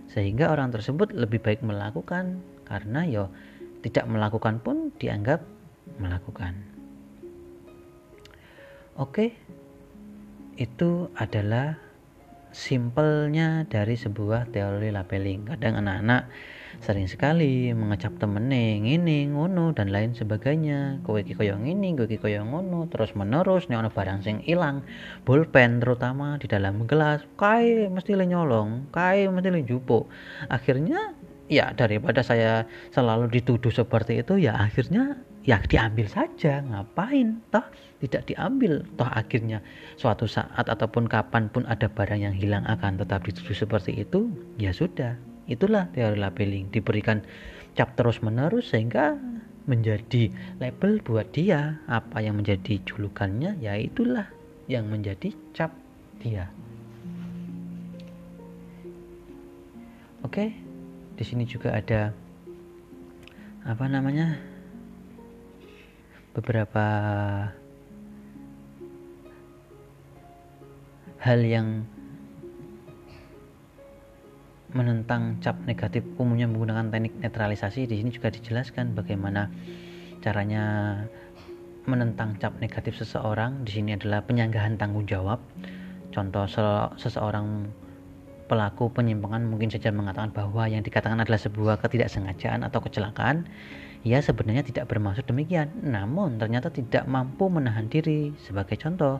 Sehingga 0.07 0.49
orang 0.49 0.71
tersebut 0.71 1.11
lebih 1.11 1.43
baik 1.43 1.59
melakukan. 1.61 2.39
Karena 2.65 3.03
yo 3.05 3.29
tidak 3.85 4.07
melakukan 4.09 4.63
pun 4.63 4.89
dianggap 4.97 5.43
melakukan. 6.01 6.57
Oke 8.95 9.35
itu 10.55 11.11
adalah 11.19 11.75
simpelnya 12.55 13.67
dari 13.67 13.99
sebuah 13.99 14.47
teori 14.55 14.89
labeling. 14.95 15.51
Kadang 15.51 15.83
anak-anak 15.83 16.31
sering 16.83 17.07
sekali 17.07 17.71
mengecap 17.71 18.17
temennya 18.19 18.81
ini 18.83 19.31
ngono 19.31 19.71
dan 19.71 19.93
lain 19.93 20.11
sebagainya. 20.11 20.99
Kowe 21.05 21.21
iki 21.21 21.37
koyo 21.37 21.55
ini 21.61 21.95
kowe 21.95 22.07
iki 22.09 22.19
koyo 22.19 22.43
ngono 22.43 22.89
terus 22.91 23.15
menerus 23.15 23.67
nih 23.71 23.79
ono 23.79 23.93
barang 23.93 24.25
sing 24.25 24.43
hilang 24.43 24.83
pulpen 25.23 25.79
terutama 25.79 26.35
di 26.41 26.49
dalam 26.49 26.83
gelas 26.89 27.23
kae 27.39 27.87
mesti 27.87 28.17
le 28.17 28.25
nyolong 28.27 28.91
kae 28.91 29.29
mesti 29.31 29.49
le 29.53 29.61
jupuk 29.63 30.09
akhirnya 30.51 31.15
ya 31.45 31.71
daripada 31.77 32.25
saya 32.25 32.65
selalu 32.89 33.29
dituduh 33.29 33.69
seperti 33.69 34.25
itu 34.25 34.41
ya 34.41 34.57
akhirnya 34.57 35.21
ya 35.45 35.61
diambil 35.61 36.09
saja. 36.09 36.65
Ngapain? 36.65 37.39
Toh 37.53 37.65
tidak 38.01 38.25
diambil. 38.27 38.81
Toh 38.97 39.07
akhirnya 39.07 39.61
suatu 39.95 40.25
saat 40.25 40.65
ataupun 40.65 41.05
kapan 41.05 41.47
pun 41.53 41.63
ada 41.69 41.85
barang 41.85 42.19
yang 42.19 42.33
hilang 42.33 42.65
akan 42.65 42.97
tetap 42.97 43.21
dituduh 43.23 43.53
seperti 43.53 44.01
itu 44.01 44.33
ya 44.57 44.73
sudah 44.73 45.15
itulah 45.45 45.89
teori 45.93 46.17
labeling. 46.17 46.69
Diberikan 46.69 47.25
cap 47.77 47.93
terus 47.97 48.21
menerus 48.21 48.71
sehingga 48.71 49.17
menjadi 49.65 50.29
label 50.61 51.01
buat 51.01 51.29
dia. 51.33 51.81
Apa 51.89 52.21
yang 52.21 52.41
menjadi 52.41 52.81
julukannya? 52.85 53.57
Ya 53.61 53.77
itulah 53.77 54.29
yang 54.65 54.89
menjadi 54.89 55.33
cap 55.53 55.73
dia. 56.21 56.49
Oke 60.25 60.57
di 61.15 61.23
sini 61.23 61.47
juga 61.47 61.71
ada 61.71 62.11
apa 63.63 63.85
namanya 63.87 64.35
beberapa 66.35 66.85
hal 71.23 71.39
yang 71.41 71.87
menentang 74.75 75.39
cap 75.39 75.55
negatif 75.63 76.03
umumnya 76.19 76.51
menggunakan 76.51 76.91
teknik 76.91 77.15
netralisasi 77.23 77.87
di 77.87 78.03
sini 78.03 78.11
juga 78.11 78.27
dijelaskan 78.27 78.91
bagaimana 78.91 79.47
caranya 80.19 80.99
menentang 81.87 82.35
cap 82.41 82.59
negatif 82.59 82.99
seseorang. 82.99 83.63
Di 83.63 83.79
sini 83.79 83.95
adalah 83.95 84.21
penyanggahan 84.27 84.75
tanggung 84.75 85.07
jawab. 85.07 85.39
Contoh 86.11 86.43
seseorang 86.99 87.71
pelaku 88.45 88.93
penyimpangan 88.93 89.41
mungkin 89.41 89.73
saja 89.73 89.89
mengatakan 89.89 90.29
bahwa 90.29 90.69
yang 90.69 90.85
dikatakan 90.85 91.17
adalah 91.17 91.39
sebuah 91.39 91.79
ketidaksengajaan 91.81 92.61
atau 92.67 92.83
kecelakaan. 92.83 93.47
Ia 94.05 94.21
sebenarnya 94.21 94.61
tidak 94.61 94.85
bermaksud 94.85 95.25
demikian, 95.25 95.81
namun 95.81 96.37
ternyata 96.37 96.69
tidak 96.69 97.09
mampu 97.09 97.49
menahan 97.49 97.89
diri. 97.89 98.37
Sebagai 98.37 98.77
contoh, 98.77 99.17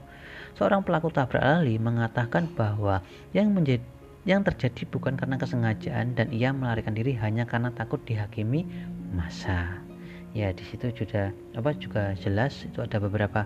seorang 0.54 0.86
pelaku 0.86 1.10
tabrak 1.10 1.42
lari 1.42 1.82
mengatakan 1.82 2.54
bahwa 2.54 3.02
yang 3.34 3.50
menjadi 3.50 3.82
yang 4.26 4.42
terjadi 4.42 4.90
bukan 4.90 5.14
karena 5.22 5.38
kesengajaan 5.38 6.18
dan 6.18 6.34
ia 6.34 6.50
melarikan 6.50 6.98
diri 6.98 7.14
hanya 7.22 7.46
karena 7.46 7.70
takut 7.70 8.02
dihakimi 8.10 8.66
masa. 9.14 9.86
Ya, 10.34 10.52
di 10.52 10.66
situ 10.66 10.92
juga 10.92 11.32
apa 11.54 11.72
juga 11.78 12.18
jelas 12.18 12.66
itu 12.66 12.82
ada 12.82 12.98
beberapa 12.98 13.46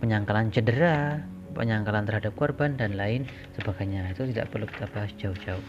penyangkalan 0.00 0.50
cedera, 0.50 1.20
penyangkalan 1.52 2.08
terhadap 2.08 2.32
korban 2.34 2.74
dan 2.74 2.96
lain 2.96 3.28
sebagainya. 3.60 4.10
Itu 4.16 4.26
tidak 4.32 4.50
perlu 4.50 4.66
kita 4.66 4.88
bahas 4.90 5.12
jauh-jauh. 5.20 5.62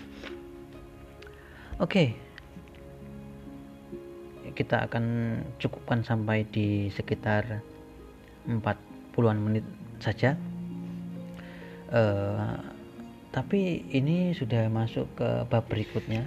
Oke, 1.83 2.15
kita 4.55 4.87
akan 4.87 5.37
cukupkan 5.59 5.99
sampai 6.01 6.47
di 6.47 6.87
sekitar 6.95 7.59
40-an 8.47 9.37
menit 9.37 9.65
saja 9.99 10.39
uh, 11.91 12.72
tapi 13.33 13.81
ini 13.89 14.29
sudah 14.37 14.69
masuk 14.69 15.09
ke 15.17 15.29
bab 15.49 15.65
berikutnya. 15.65 16.21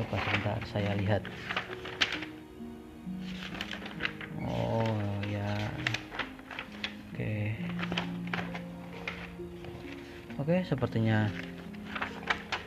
Coba 0.00 0.16
sebentar 0.24 0.56
saya 0.72 0.96
lihat. 0.96 1.20
Oh 4.40 5.20
ya. 5.28 5.52
Oke. 7.12 7.52
Oke 10.40 10.56
sepertinya 10.64 11.28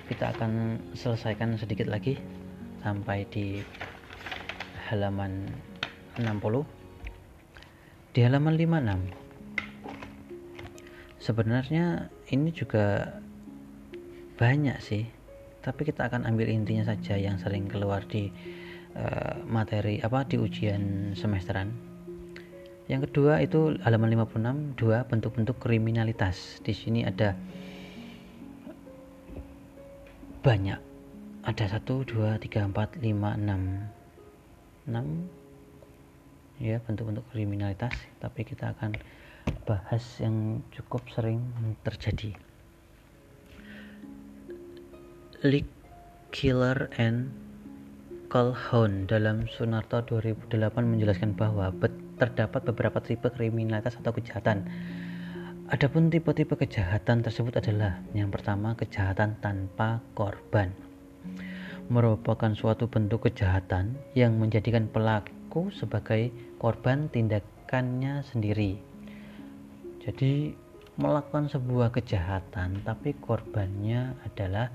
kita 0.06 0.30
akan 0.34 0.78
selesaikan 0.94 1.58
sedikit 1.58 1.90
lagi 1.90 2.22
sampai 2.86 3.26
di 3.30 3.62
halaman 4.90 5.46
60 6.18 6.66
di 8.18 8.26
halaman 8.26 8.58
56 8.58 11.22
sebenarnya 11.22 12.10
ini 12.34 12.50
juga 12.50 13.22
banyak 14.40 14.80
sih. 14.80 15.04
Tapi 15.60 15.84
kita 15.84 16.08
akan 16.08 16.24
ambil 16.24 16.48
intinya 16.48 16.88
saja 16.88 17.20
yang 17.20 17.36
sering 17.36 17.68
keluar 17.68 18.08
di 18.08 18.32
uh, 18.96 19.44
materi 19.44 20.00
apa 20.00 20.24
di 20.24 20.40
ujian 20.40 21.12
semesteran. 21.12 21.76
Yang 22.88 23.12
kedua 23.12 23.44
itu 23.44 23.76
halaman 23.84 24.16
56 24.16 24.80
dua 24.80 25.04
bentuk-bentuk 25.06 25.60
kriminalitas. 25.60 26.64
Di 26.64 26.72
sini 26.72 27.04
ada 27.04 27.36
banyak. 30.40 30.80
Ada 31.44 31.76
satu 31.76 32.08
dua 32.08 32.40
tiga 32.40 32.64
empat 32.64 32.96
lima 33.04 33.36
enam. 33.36 33.92
Enam. 34.88 35.28
Ya 36.64 36.80
bentuk-bentuk 36.80 37.28
kriminalitas. 37.36 37.94
Tapi 38.24 38.48
kita 38.48 38.72
akan 38.72 38.96
bahas 39.68 40.02
yang 40.24 40.64
cukup 40.72 41.04
sering 41.12 41.44
terjadi 41.84 42.49
Leak 45.40 45.72
Killer 46.36 46.92
and 47.00 47.32
Calhoun 48.28 49.08
dalam 49.08 49.48
Sunarto 49.48 50.04
2008 50.04 50.52
menjelaskan 50.84 51.32
bahwa 51.32 51.72
terdapat 52.20 52.68
beberapa 52.68 53.00
tipe 53.00 53.32
kriminalitas 53.32 53.96
atau 54.04 54.12
kejahatan. 54.12 54.68
Adapun 55.72 56.12
tipe-tipe 56.12 56.60
kejahatan 56.60 57.24
tersebut 57.24 57.56
adalah 57.56 58.04
yang 58.12 58.28
pertama 58.36 58.76
kejahatan 58.76 59.40
tanpa 59.40 60.04
korban. 60.12 60.76
Merupakan 61.88 62.52
suatu 62.52 62.92
bentuk 62.92 63.32
kejahatan 63.32 63.96
yang 64.20 64.36
menjadikan 64.36 64.92
pelaku 64.92 65.72
sebagai 65.72 66.36
korban 66.60 67.08
tindakannya 67.08 68.28
sendiri. 68.28 68.76
Jadi 70.04 70.52
melakukan 71.00 71.48
sebuah 71.48 71.96
kejahatan 71.96 72.84
tapi 72.84 73.16
korbannya 73.24 74.20
adalah 74.28 74.68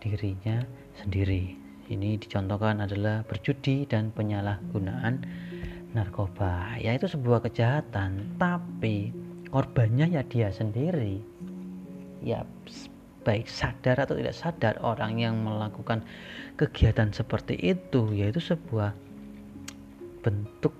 dirinya 0.00 0.64
sendiri. 0.98 1.54
Ini 1.90 2.16
dicontohkan 2.22 2.82
adalah 2.82 3.22
berjudi 3.26 3.84
dan 3.84 4.14
penyalahgunaan 4.14 5.22
narkoba. 5.92 6.78
Ya 6.78 6.94
itu 6.94 7.10
sebuah 7.10 7.44
kejahatan, 7.44 8.38
tapi 8.38 9.10
korbannya 9.50 10.10
ya 10.14 10.22
dia 10.24 10.48
sendiri. 10.54 11.20
Ya 12.22 12.46
baik 13.20 13.46
sadar 13.50 14.00
atau 14.00 14.16
tidak 14.16 14.32
sadar 14.32 14.74
orang 14.80 15.20
yang 15.20 15.44
melakukan 15.44 16.00
kegiatan 16.56 17.12
seperti 17.12 17.56
itu 17.60 18.08
yaitu 18.16 18.40
sebuah 18.40 18.96
bentuk 20.24 20.72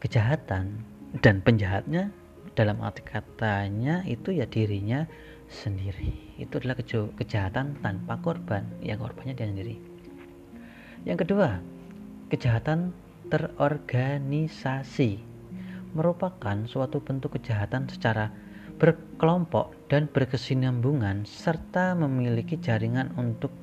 kejahatan 0.00 0.80
dan 1.20 1.44
penjahatnya 1.44 2.08
dalam 2.54 2.80
arti 2.80 3.02
katanya 3.04 4.04
itu 4.06 4.32
ya 4.32 4.46
dirinya 4.48 5.04
sendiri. 5.48 6.36
Itu 6.40 6.60
adalah 6.60 6.78
kejahatan 7.16 7.80
tanpa 7.80 8.18
korban. 8.20 8.64
Yang 8.80 9.08
korbannya 9.08 9.34
dia 9.36 9.48
sendiri. 9.48 9.76
Yang 11.04 11.28
kedua 11.28 11.60
kejahatan 12.32 12.96
terorganisasi 13.28 15.20
merupakan 15.94 16.66
suatu 16.66 16.98
bentuk 17.04 17.38
kejahatan 17.38 17.86
secara 17.86 18.32
berkelompok 18.80 19.70
dan 19.86 20.10
berkesinambungan 20.10 21.22
serta 21.22 21.94
memiliki 21.94 22.58
jaringan 22.58 23.14
untuk 23.14 23.54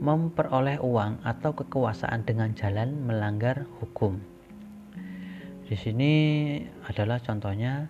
memperoleh 0.00 0.80
uang 0.80 1.24
atau 1.24 1.56
kekuasaan 1.56 2.28
dengan 2.28 2.52
jalan 2.52 3.04
melanggar 3.08 3.64
hukum. 3.80 4.20
Di 5.64 5.76
sini 5.78 6.12
adalah 6.88 7.22
contohnya 7.22 7.88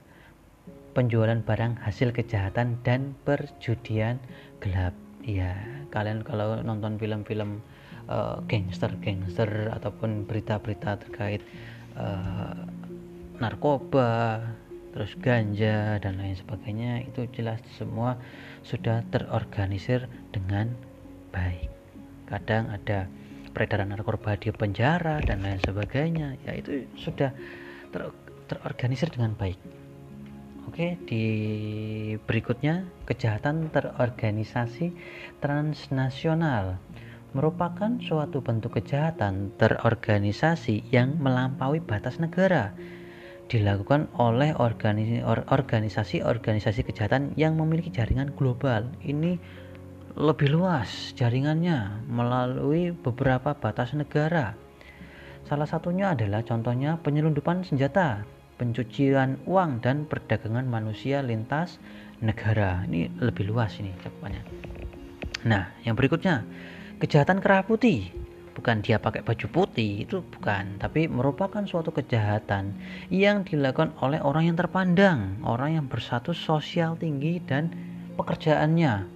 penjualan 0.91 1.39
barang 1.39 1.79
hasil 1.87 2.11
kejahatan 2.11 2.79
dan 2.83 3.15
perjudian 3.23 4.19
gelap. 4.59 4.95
Ya 5.23 5.55
kalian 5.93 6.25
kalau 6.25 6.59
nonton 6.65 6.97
film-film 6.97 7.61
uh, 8.09 8.41
gangster-gangster 8.49 9.71
ataupun 9.71 10.25
berita-berita 10.27 10.99
terkait 11.07 11.45
uh, 11.95 12.57
narkoba 13.39 14.43
terus 14.91 15.15
ganja 15.23 16.03
dan 16.03 16.19
lain 16.19 16.35
sebagainya 16.35 17.07
itu 17.07 17.31
jelas 17.31 17.63
semua 17.79 18.19
sudah 18.67 19.07
terorganisir 19.15 20.11
dengan 20.35 20.75
baik. 21.31 21.71
Kadang 22.27 22.75
ada 22.75 23.07
peredaran 23.55 23.95
narkoba 23.95 24.35
di 24.35 24.51
penjara 24.51 25.23
dan 25.23 25.47
lain 25.47 25.63
sebagainya. 25.63 26.35
Ya 26.43 26.59
itu 26.59 26.91
sudah 26.99 27.31
ter 27.95 28.03
terorganisir 28.51 29.07
dengan 29.15 29.39
baik 29.39 29.80
Oke, 30.71 30.95
di 31.03 31.27
berikutnya 32.31 32.87
kejahatan 33.03 33.75
terorganisasi 33.75 34.95
transnasional 35.43 36.79
merupakan 37.35 37.99
suatu 37.99 38.39
bentuk 38.39 38.79
kejahatan 38.79 39.51
terorganisasi 39.59 40.87
yang 40.95 41.19
melampaui 41.19 41.83
batas 41.83 42.23
negara 42.23 42.71
dilakukan 43.51 44.15
oleh 44.15 44.55
organisasi-organisasi 44.55 46.87
kejahatan 46.87 47.35
yang 47.35 47.59
memiliki 47.59 47.91
jaringan 47.91 48.31
global. 48.39 48.87
Ini 49.03 49.43
lebih 50.15 50.55
luas 50.55 51.19
jaringannya 51.19 52.07
melalui 52.07 52.95
beberapa 52.95 53.59
batas 53.59 53.91
negara. 53.99 54.55
Salah 55.51 55.67
satunya 55.67 56.15
adalah 56.15 56.47
contohnya 56.47 56.95
penyelundupan 57.03 57.67
senjata 57.67 58.39
pencucian 58.61 59.41
uang 59.49 59.81
dan 59.81 60.05
perdagangan 60.05 60.69
manusia 60.69 61.25
lintas 61.25 61.81
negara. 62.21 62.85
Ini 62.85 63.09
lebih 63.17 63.49
luas 63.49 63.81
ini 63.81 63.97
cakupannya. 64.05 64.45
Nah, 65.49 65.73
yang 65.89 65.97
berikutnya, 65.97 66.45
kejahatan 67.01 67.41
kerah 67.41 67.65
putih. 67.65 68.13
Bukan 68.53 68.85
dia 68.85 69.01
pakai 69.01 69.25
baju 69.25 69.47
putih, 69.49 70.05
itu 70.05 70.21
bukan, 70.21 70.77
tapi 70.77 71.09
merupakan 71.09 71.65
suatu 71.65 71.97
kejahatan 71.97 72.77
yang 73.09 73.41
dilakukan 73.41 73.97
oleh 74.05 74.21
orang 74.21 74.53
yang 74.53 74.59
terpandang, 74.61 75.41
orang 75.41 75.81
yang 75.81 75.87
bersatu 75.89 76.37
sosial 76.37 76.93
tinggi 77.01 77.41
dan 77.41 77.73
pekerjaannya. 78.21 79.09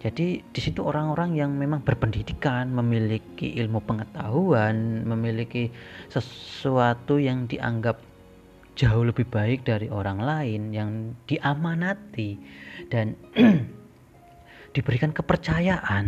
Jadi 0.00 0.40
di 0.40 0.60
situ 0.64 0.80
orang-orang 0.80 1.36
yang 1.36 1.52
memang 1.52 1.84
berpendidikan, 1.84 2.72
memiliki 2.72 3.52
ilmu 3.60 3.84
pengetahuan, 3.84 5.04
memiliki 5.04 5.68
sesuatu 6.08 7.20
yang 7.20 7.44
dianggap 7.44 8.00
jauh 8.78 9.04
lebih 9.04 9.26
baik 9.28 9.66
dari 9.66 9.90
orang 9.90 10.18
lain 10.22 10.62
yang 10.74 10.90
diamanati 11.26 12.38
dan 12.88 13.14
diberikan 14.74 15.10
kepercayaan 15.10 16.06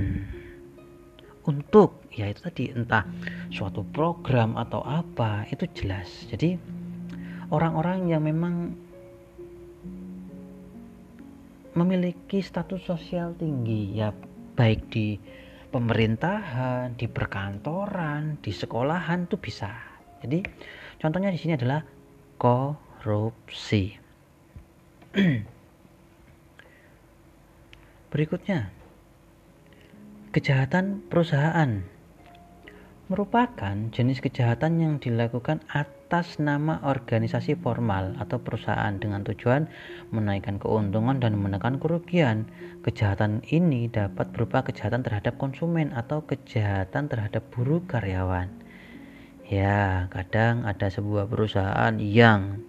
untuk 1.42 2.06
ya 2.14 2.30
itu 2.30 2.40
tadi 2.42 2.70
entah 2.70 3.02
suatu 3.50 3.82
program 3.82 4.54
atau 4.54 4.78
apa 4.86 5.42
itu 5.50 5.66
jelas 5.74 6.06
jadi 6.30 6.54
orang-orang 7.50 8.06
yang 8.06 8.22
memang 8.22 8.78
memiliki 11.74 12.38
status 12.44 12.84
sosial 12.86 13.34
tinggi 13.34 13.98
ya 13.98 14.14
baik 14.54 14.92
di 14.92 15.16
pemerintahan, 15.72 17.00
di 17.00 17.08
perkantoran, 17.08 18.36
di 18.44 18.52
sekolahan 18.52 19.24
itu 19.24 19.40
bisa. 19.40 19.72
Jadi 20.20 20.44
contohnya 21.00 21.32
di 21.32 21.40
sini 21.40 21.56
adalah 21.56 21.80
korupsi. 22.43 23.95
Berikutnya, 28.11 28.74
kejahatan 30.34 31.07
perusahaan 31.07 31.86
merupakan 33.07 33.76
jenis 33.95 34.18
kejahatan 34.18 34.82
yang 34.82 34.95
dilakukan 34.99 35.62
atas 35.70 36.43
nama 36.43 36.82
organisasi 36.82 37.55
formal 37.62 38.18
atau 38.18 38.43
perusahaan 38.43 38.99
dengan 38.99 39.22
tujuan 39.22 39.70
menaikkan 40.11 40.59
keuntungan 40.59 41.22
dan 41.22 41.38
menekan 41.38 41.78
kerugian. 41.78 42.51
Kejahatan 42.82 43.47
ini 43.55 43.86
dapat 43.86 44.34
berupa 44.34 44.66
kejahatan 44.66 45.07
terhadap 45.07 45.38
konsumen 45.38 45.95
atau 45.95 46.26
kejahatan 46.26 47.07
terhadap 47.07 47.47
buruh 47.55 47.86
karyawan. 47.86 48.61
Ya, 49.53 50.09
kadang 50.09 50.64
ada 50.64 50.88
sebuah 50.88 51.28
perusahaan 51.28 51.92
yang 52.00 52.64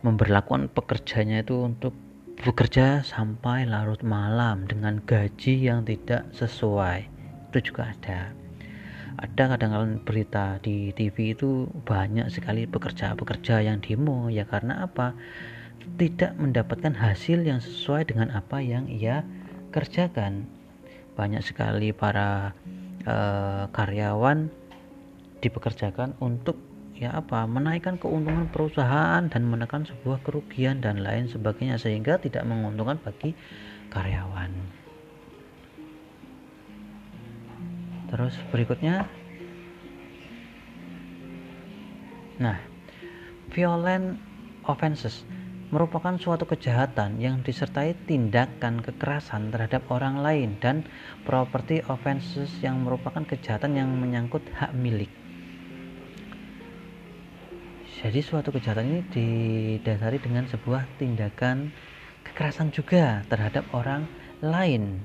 memperlakukan 0.00 0.72
pekerjanya 0.72 1.44
itu 1.44 1.68
untuk 1.68 1.92
bekerja 2.40 3.04
sampai 3.04 3.68
larut 3.68 4.00
malam 4.00 4.64
dengan 4.64 5.04
gaji 5.04 5.68
yang 5.68 5.84
tidak 5.84 6.24
sesuai. 6.32 7.04
Itu 7.52 7.60
juga 7.60 7.92
ada. 7.92 8.32
Ada 9.20 9.52
kadang-kadang 9.52 10.00
berita 10.00 10.56
di 10.64 10.96
TV 10.96 11.36
itu 11.36 11.68
banyak 11.84 12.32
sekali 12.32 12.64
pekerja-pekerja 12.64 13.60
yang 13.60 13.84
demo 13.84 14.32
ya 14.32 14.48
karena 14.48 14.88
apa? 14.88 15.12
Tidak 16.00 16.40
mendapatkan 16.40 16.96
hasil 16.96 17.44
yang 17.44 17.60
sesuai 17.60 18.08
dengan 18.08 18.32
apa 18.32 18.64
yang 18.64 18.88
ia 18.88 19.28
kerjakan. 19.76 20.48
Banyak 21.20 21.44
sekali 21.44 21.92
para 21.92 22.56
uh, 23.04 23.68
karyawan 23.76 24.59
dipekerjakan 25.40 26.16
untuk 26.20 26.56
ya 27.00 27.16
apa 27.16 27.48
menaikkan 27.48 27.96
keuntungan 27.96 28.52
perusahaan 28.52 29.24
dan 29.24 29.42
menekan 29.48 29.88
sebuah 29.88 30.20
kerugian 30.20 30.84
dan 30.84 31.00
lain 31.00 31.32
sebagainya 31.32 31.80
sehingga 31.80 32.20
tidak 32.20 32.44
menguntungkan 32.44 33.00
bagi 33.00 33.32
karyawan. 33.88 34.52
Terus 38.10 38.34
berikutnya 38.52 39.08
Nah, 42.40 42.56
violent 43.52 44.16
offenses 44.64 45.28
merupakan 45.70 46.16
suatu 46.16 46.48
kejahatan 46.48 47.20
yang 47.20 47.44
disertai 47.44 47.92
tindakan 48.08 48.80
kekerasan 48.80 49.52
terhadap 49.52 49.84
orang 49.92 50.24
lain 50.24 50.56
dan 50.56 50.88
property 51.28 51.84
offenses 51.86 52.48
yang 52.64 52.80
merupakan 52.80 53.22
kejahatan 53.28 53.76
yang 53.76 53.92
menyangkut 53.92 54.40
hak 54.56 54.72
milik. 54.72 55.12
Jadi 58.00 58.24
suatu 58.24 58.48
kejahatan 58.48 58.88
ini 58.88 59.00
didasari 59.12 60.16
dengan 60.24 60.48
sebuah 60.48 60.88
tindakan 60.96 61.68
kekerasan 62.24 62.72
juga 62.72 63.20
terhadap 63.28 63.68
orang 63.76 64.08
lain 64.40 65.04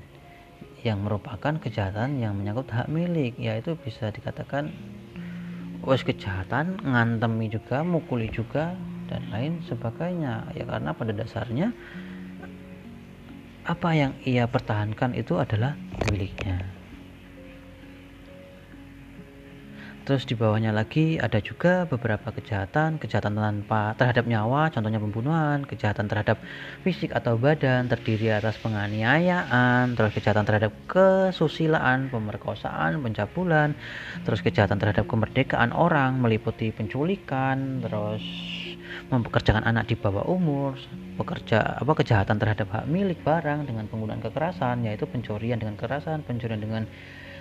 yang 0.80 1.04
merupakan 1.04 1.60
kejahatan 1.60 2.16
yang 2.16 2.32
menyangkut 2.32 2.72
hak 2.72 2.88
milik 2.88 3.36
yaitu 3.36 3.76
bisa 3.84 4.08
dikatakan 4.08 4.72
wes 5.84 6.00
kejahatan 6.08 6.80
ngantemi 6.88 7.52
juga 7.52 7.84
mukuli 7.84 8.32
juga 8.32 8.72
dan 9.12 9.28
lain 9.28 9.60
sebagainya. 9.68 10.56
Ya 10.56 10.64
karena 10.64 10.96
pada 10.96 11.12
dasarnya 11.12 11.76
apa 13.68 13.92
yang 13.92 14.16
ia 14.24 14.48
pertahankan 14.48 15.12
itu 15.12 15.36
adalah 15.36 15.76
miliknya 16.08 16.75
Terus 20.06 20.22
di 20.22 20.38
bawahnya 20.38 20.70
lagi 20.70 21.18
ada 21.18 21.42
juga 21.42 21.82
beberapa 21.82 22.30
kejahatan, 22.30 23.02
kejahatan 23.02 23.34
tanpa 23.34 23.90
terhadap 23.98 24.30
nyawa, 24.30 24.70
contohnya 24.70 25.02
pembunuhan, 25.02 25.66
kejahatan 25.66 26.06
terhadap 26.06 26.38
fisik 26.86 27.10
atau 27.10 27.34
badan 27.34 27.90
terdiri 27.90 28.30
atas 28.30 28.54
penganiayaan, 28.62 29.98
terus 29.98 30.14
kejahatan 30.14 30.46
terhadap 30.46 30.70
kesusilaan, 30.86 32.06
pemerkosaan, 32.14 33.02
pencabulan, 33.02 33.74
terus 34.22 34.46
kejahatan 34.46 34.78
terhadap 34.78 35.10
kemerdekaan 35.10 35.74
orang 35.74 36.22
meliputi 36.22 36.70
penculikan, 36.70 37.82
terus 37.82 38.22
mempekerjakan 39.10 39.66
anak 39.66 39.90
di 39.90 39.98
bawah 39.98 40.22
umur, 40.22 40.78
bekerja 41.18 41.82
apa 41.82 41.92
kejahatan 41.98 42.38
terhadap 42.38 42.70
hak 42.70 42.86
milik 42.86 43.18
barang 43.26 43.66
dengan 43.66 43.90
penggunaan 43.90 44.22
kekerasan 44.22 44.86
yaitu 44.86 45.02
pencurian 45.10 45.58
dengan 45.58 45.74
kekerasan, 45.74 46.22
pencurian 46.22 46.62
dengan 46.62 46.86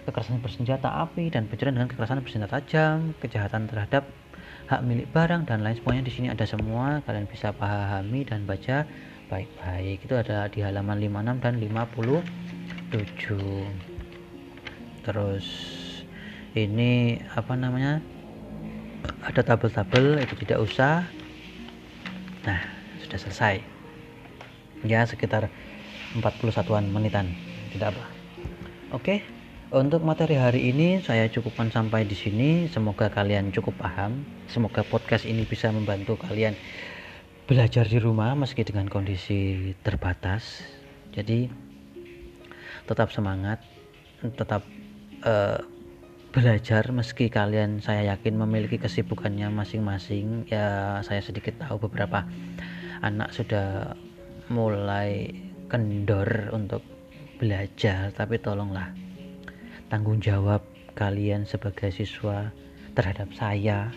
kekerasan 0.06 0.38
bersenjata 0.38 1.02
api 1.02 1.34
dan 1.34 1.50
pencurian 1.50 1.74
dengan 1.74 1.90
kekerasan 1.90 2.22
bersenjata 2.22 2.62
tajam, 2.62 3.18
kejahatan 3.18 3.66
terhadap 3.66 4.06
hak 4.70 4.82
milik 4.86 5.10
barang 5.10 5.50
dan 5.50 5.66
lain 5.66 5.78
semuanya 5.78 6.06
di 6.06 6.14
sini 6.14 6.30
ada 6.30 6.46
semua. 6.46 7.02
Kalian 7.10 7.26
bisa 7.26 7.50
pahami 7.54 8.22
dan 8.22 8.46
baca 8.46 8.86
baik-baik. 9.30 10.06
Itu 10.06 10.14
ada 10.14 10.46
di 10.50 10.62
halaman 10.62 11.02
56 11.02 11.42
dan 11.42 11.58
57. 11.58 13.02
Terus 15.06 15.48
ini 16.54 17.18
apa 17.34 17.58
namanya? 17.58 18.02
Ada 19.26 19.42
tabel-tabel 19.42 20.22
itu 20.22 20.34
tidak 20.46 20.62
usah. 20.62 21.06
Nah, 22.46 22.62
sudah 23.02 23.20
selesai. 23.22 23.62
Ya, 24.86 25.02
sekitar 25.06 25.50
41-an 26.18 26.90
menitan. 26.94 27.34
Tidak 27.74 27.90
apa. 27.90 28.06
Oke. 28.94 29.22
Okay. 29.22 29.35
Untuk 29.74 30.06
materi 30.06 30.38
hari 30.38 30.70
ini 30.70 31.02
saya 31.02 31.26
cukupkan 31.26 31.74
sampai 31.74 32.06
di 32.06 32.14
sini. 32.14 32.70
Semoga 32.70 33.10
kalian 33.10 33.50
cukup 33.50 33.74
paham. 33.82 34.22
Semoga 34.46 34.86
podcast 34.86 35.26
ini 35.26 35.42
bisa 35.42 35.74
membantu 35.74 36.22
kalian 36.22 36.54
belajar 37.50 37.90
di 37.90 37.98
rumah 37.98 38.38
meski 38.38 38.62
dengan 38.62 38.86
kondisi 38.86 39.74
terbatas. 39.82 40.62
Jadi 41.18 41.50
tetap 42.86 43.10
semangat, 43.10 43.66
tetap 44.38 44.62
uh, 45.26 45.58
belajar 46.30 46.86
meski 46.94 47.34
kalian 47.34 47.82
saya 47.82 48.14
yakin 48.14 48.38
memiliki 48.38 48.78
kesibukannya 48.78 49.50
masing-masing. 49.50 50.46
Ya 50.46 51.02
saya 51.02 51.26
sedikit 51.26 51.58
tahu 51.58 51.90
beberapa 51.90 52.22
anak 53.02 53.34
sudah 53.34 53.98
mulai 54.46 55.34
kendor 55.74 56.54
untuk 56.54 56.86
belajar, 57.42 58.14
tapi 58.14 58.38
tolonglah 58.38 59.05
tanggung 59.88 60.18
jawab 60.22 60.66
kalian 60.98 61.46
sebagai 61.46 61.94
siswa 61.94 62.50
terhadap 62.96 63.30
saya 63.36 63.92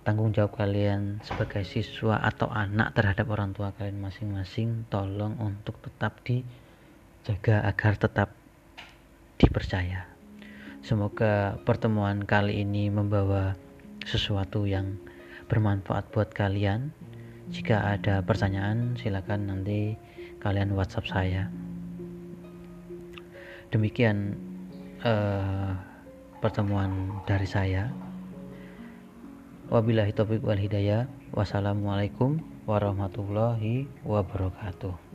tanggung 0.00 0.32
jawab 0.32 0.56
kalian 0.56 1.20
sebagai 1.20 1.62
siswa 1.62 2.18
atau 2.24 2.48
anak 2.48 2.96
terhadap 2.96 3.28
orang 3.28 3.52
tua 3.52 3.76
kalian 3.76 4.00
masing-masing 4.00 4.88
tolong 4.88 5.36
untuk 5.36 5.76
tetap 5.84 6.24
dijaga 6.24 7.68
agar 7.68 7.94
tetap 8.00 8.28
dipercaya. 9.36 10.08
Semoga 10.80 11.60
pertemuan 11.68 12.24
kali 12.24 12.64
ini 12.64 12.88
membawa 12.88 13.52
sesuatu 14.08 14.64
yang 14.64 14.96
bermanfaat 15.52 16.08
buat 16.10 16.32
kalian. 16.32 16.90
Jika 17.52 17.94
ada 17.94 18.24
pertanyaan 18.24 18.96
silakan 18.96 19.52
nanti 19.52 20.00
kalian 20.40 20.72
whatsapp 20.72 21.04
saya. 21.04 21.52
Demikian 23.68 24.34
uh, 25.04 25.72
pertemuan 26.40 27.20
dari 27.28 27.48
saya. 27.48 27.92
Wabillahi 29.70 30.10
taufiq 30.12 30.42
wal 30.42 30.58
hidayah. 30.58 31.06
Wassalamualaikum 31.30 32.42
warahmatullahi 32.66 33.86
wabarakatuh. 34.02 35.09